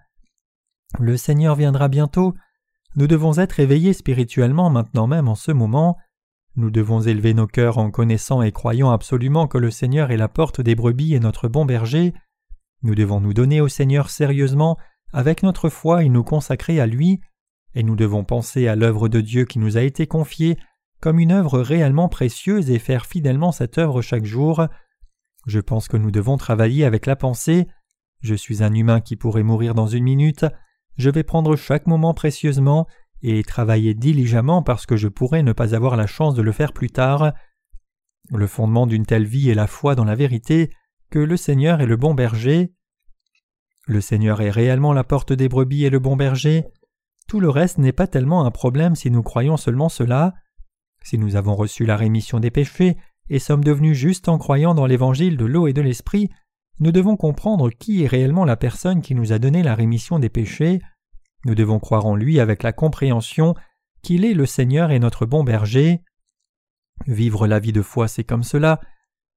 Le 1.00 1.16
Seigneur 1.16 1.56
viendra 1.56 1.88
bientôt. 1.88 2.34
Nous 2.96 3.08
devons 3.08 3.38
être 3.38 3.60
éveillés 3.60 3.94
spirituellement 3.94 4.70
maintenant 4.70 5.08
même 5.08 5.28
en 5.28 5.36
ce 5.36 5.52
moment. 5.52 5.98
Nous 6.56 6.72
devons 6.72 7.02
élever 7.02 7.34
nos 7.34 7.48
cœurs 7.48 7.78
en 7.78 7.92
connaissant 7.92 8.42
et 8.42 8.52
croyant 8.52 8.92
absolument 8.92 9.48
que 9.48 9.58
le 9.58 9.72
Seigneur 9.72 10.12
est 10.12 10.18
la 10.18 10.28
porte 10.28 10.60
des 10.60 10.76
brebis 10.76 11.16
et 11.16 11.20
notre 11.20 11.48
bon 11.48 11.66
berger. 11.66 12.14
Nous 12.84 12.96
devons 12.96 13.22
nous 13.22 13.34
donner 13.34 13.62
au 13.62 13.70
Seigneur 13.70 14.10
sérieusement 14.10 14.78
avec 15.14 15.44
notre 15.44 15.70
foi 15.70 16.04
et 16.04 16.10
nous 16.10 16.24
consacrer 16.24 16.80
à 16.80 16.88
lui, 16.88 17.22
et 17.76 17.84
nous 17.84 17.96
devons 17.96 18.24
penser 18.24 18.68
à 18.68 18.76
l'œuvre 18.76 19.08
de 19.08 19.22
Dieu 19.22 19.46
qui 19.46 19.60
nous 19.60 19.78
a 19.78 19.82
été 19.82 20.08
confiée 20.08 20.58
comme 21.00 21.20
une 21.20 21.32
œuvre 21.32 21.60
réellement 21.60 22.10
précieuse 22.10 22.70
et 22.70 22.80
faire 22.80 23.06
fidèlement 23.06 23.52
cette 23.52 23.78
œuvre 23.78 24.02
chaque 24.02 24.26
jour. 24.26 24.68
Je 25.48 25.60
pense 25.60 25.88
que 25.88 25.98
nous 25.98 26.12
devons 26.12 26.38
travailler 26.38 26.86
avec 26.86 27.06
la 27.06 27.16
pensée. 27.16 27.68
Je 28.22 28.36
suis 28.36 28.64
un 28.64 28.74
humain 28.74 29.02
qui 29.02 29.16
pourrait 29.16 29.44
mourir 29.44 29.74
dans 29.74 29.88
une 29.88 30.04
minute, 30.04 30.46
je 30.98 31.10
vais 31.10 31.24
prendre 31.24 31.56
chaque 31.56 31.88
moment 31.88 32.14
précieusement 32.14 32.88
et 33.22 33.44
travailler 33.44 33.94
diligemment 33.94 34.64
parce 34.64 34.86
que 34.86 34.98
je 34.98 35.08
pourrais 35.08 35.44
ne 35.44 35.54
pas 35.54 35.76
avoir 35.76 35.96
la 35.96 36.08
chance 36.08 36.36
de 36.36 36.42
le 36.42 36.52
faire 36.52 36.74
plus 36.74 36.90
tard. 36.90 37.34
Le 38.30 38.48
fondement 38.48 38.88
d'une 38.88 39.06
telle 39.06 39.26
vie 39.26 39.50
est 39.50 39.56
la 39.56 39.68
foi 39.68 39.96
dans 39.96 40.06
la 40.06 40.16
vérité 40.16 40.72
que 41.10 41.20
le 41.20 41.38
Seigneur 41.38 41.82
est 41.82 41.86
le 41.86 41.98
bon 41.98 42.14
berger. 42.14 42.74
Le 43.88 44.02
Seigneur 44.02 44.42
est 44.42 44.50
réellement 44.50 44.94
la 44.94 45.04
porte 45.04 45.34
des 45.34 45.50
brebis 45.50 45.86
et 45.86 45.90
le 45.90 46.00
bon 46.00 46.16
berger. 46.16 46.66
Tout 47.28 47.40
le 47.40 47.50
reste 47.50 47.78
n'est 47.78 47.92
pas 47.92 48.08
tellement 48.08 48.46
un 48.46 48.52
problème 48.52 48.96
si 48.96 49.12
nous 49.12 49.24
croyons 49.24 49.58
seulement 49.58 49.90
cela. 49.90 50.34
Si 51.04 51.18
nous 51.18 51.36
avons 51.36 51.56
reçu 51.56 51.86
la 51.86 51.98
rémission 51.98 52.40
des 52.40 52.52
péchés 52.52 52.98
et 53.30 53.40
sommes 53.40 53.64
devenus 53.64 53.98
justes 53.98 54.30
en 54.30 54.38
croyant 54.38 54.74
dans 54.74 54.86
l'évangile 54.86 55.38
de 55.38 55.46
l'eau 55.46 55.68
et 55.68 55.74
de 55.74 55.82
l'esprit, 55.82 56.30
nous 56.82 56.92
devons 56.92 57.16
comprendre 57.16 57.70
qui 57.70 58.04
est 58.04 58.08
réellement 58.08 58.44
la 58.44 58.58
personne 58.58 59.02
qui 59.02 59.14
nous 59.16 59.32
a 59.32 59.40
donné 59.40 59.62
la 59.62 59.76
rémission 59.76 60.18
des 60.18 60.30
péchés. 60.30 60.82
Nous 61.46 61.56
devons 61.56 61.80
croire 61.80 62.08
en 62.08 62.16
lui 62.16 62.40
avec 62.40 62.64
la 62.64 62.74
compréhension 62.74 63.56
qu'il 64.02 64.26
est 64.26 64.34
le 64.34 64.48
Seigneur 64.48 64.90
et 64.92 65.00
notre 65.00 65.28
bon 65.28 65.44
berger. 65.44 66.02
Vivre 67.06 67.46
la 67.48 67.60
vie 67.60 67.72
de 67.72 67.84
foi, 67.84 68.08
c'est 68.08 68.24
comme 68.24 68.44
cela. 68.44 68.82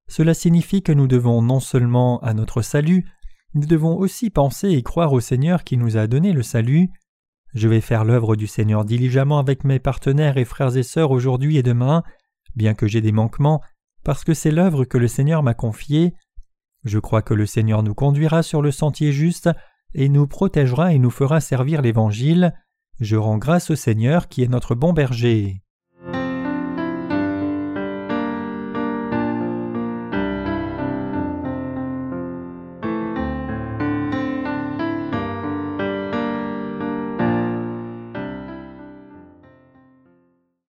Cela 0.08 0.32
signifie 0.32 0.82
que 0.82 0.92
nous 0.92 1.06
devons 1.06 1.42
non 1.42 1.60
seulement 1.60 2.18
à 2.20 2.32
notre 2.32 2.62
salut, 2.62 3.06
nous 3.54 3.66
devons 3.66 3.96
aussi 3.96 4.30
penser 4.30 4.70
et 4.70 4.82
croire 4.82 5.12
au 5.12 5.20
Seigneur 5.20 5.64
qui 5.64 5.76
nous 5.76 5.96
a 5.96 6.06
donné 6.06 6.32
le 6.32 6.42
salut. 6.42 6.88
Je 7.54 7.68
vais 7.68 7.80
faire 7.80 8.04
l'œuvre 8.04 8.36
du 8.36 8.46
Seigneur 8.46 8.84
diligemment 8.84 9.38
avec 9.38 9.64
mes 9.64 9.78
partenaires 9.78 10.38
et 10.38 10.44
frères 10.44 10.76
et 10.76 10.82
sœurs 10.82 11.12
aujourd'hui 11.12 11.56
et 11.56 11.62
demain, 11.62 12.02
bien 12.56 12.74
que 12.74 12.88
j'ai 12.88 13.00
des 13.00 13.12
manquements, 13.12 13.60
parce 14.02 14.24
que 14.24 14.34
c'est 14.34 14.50
l'œuvre 14.50 14.84
que 14.84 14.98
le 14.98 15.08
Seigneur 15.08 15.42
m'a 15.42 15.54
confiée. 15.54 16.14
Je 16.84 16.98
crois 16.98 17.22
que 17.22 17.34
le 17.34 17.46
Seigneur 17.46 17.82
nous 17.82 17.94
conduira 17.94 18.42
sur 18.42 18.62
le 18.62 18.70
sentier 18.70 19.12
juste 19.12 19.50
et 19.94 20.08
nous 20.08 20.26
protégera 20.26 20.92
et 20.92 20.98
nous 20.98 21.10
fera 21.10 21.40
servir 21.40 21.82
l'Évangile. 21.82 22.54
Je 23.00 23.16
rends 23.16 23.38
grâce 23.38 23.70
au 23.70 23.76
Seigneur 23.76 24.28
qui 24.28 24.42
est 24.42 24.48
notre 24.48 24.74
bon 24.74 24.92
berger. 24.92 25.63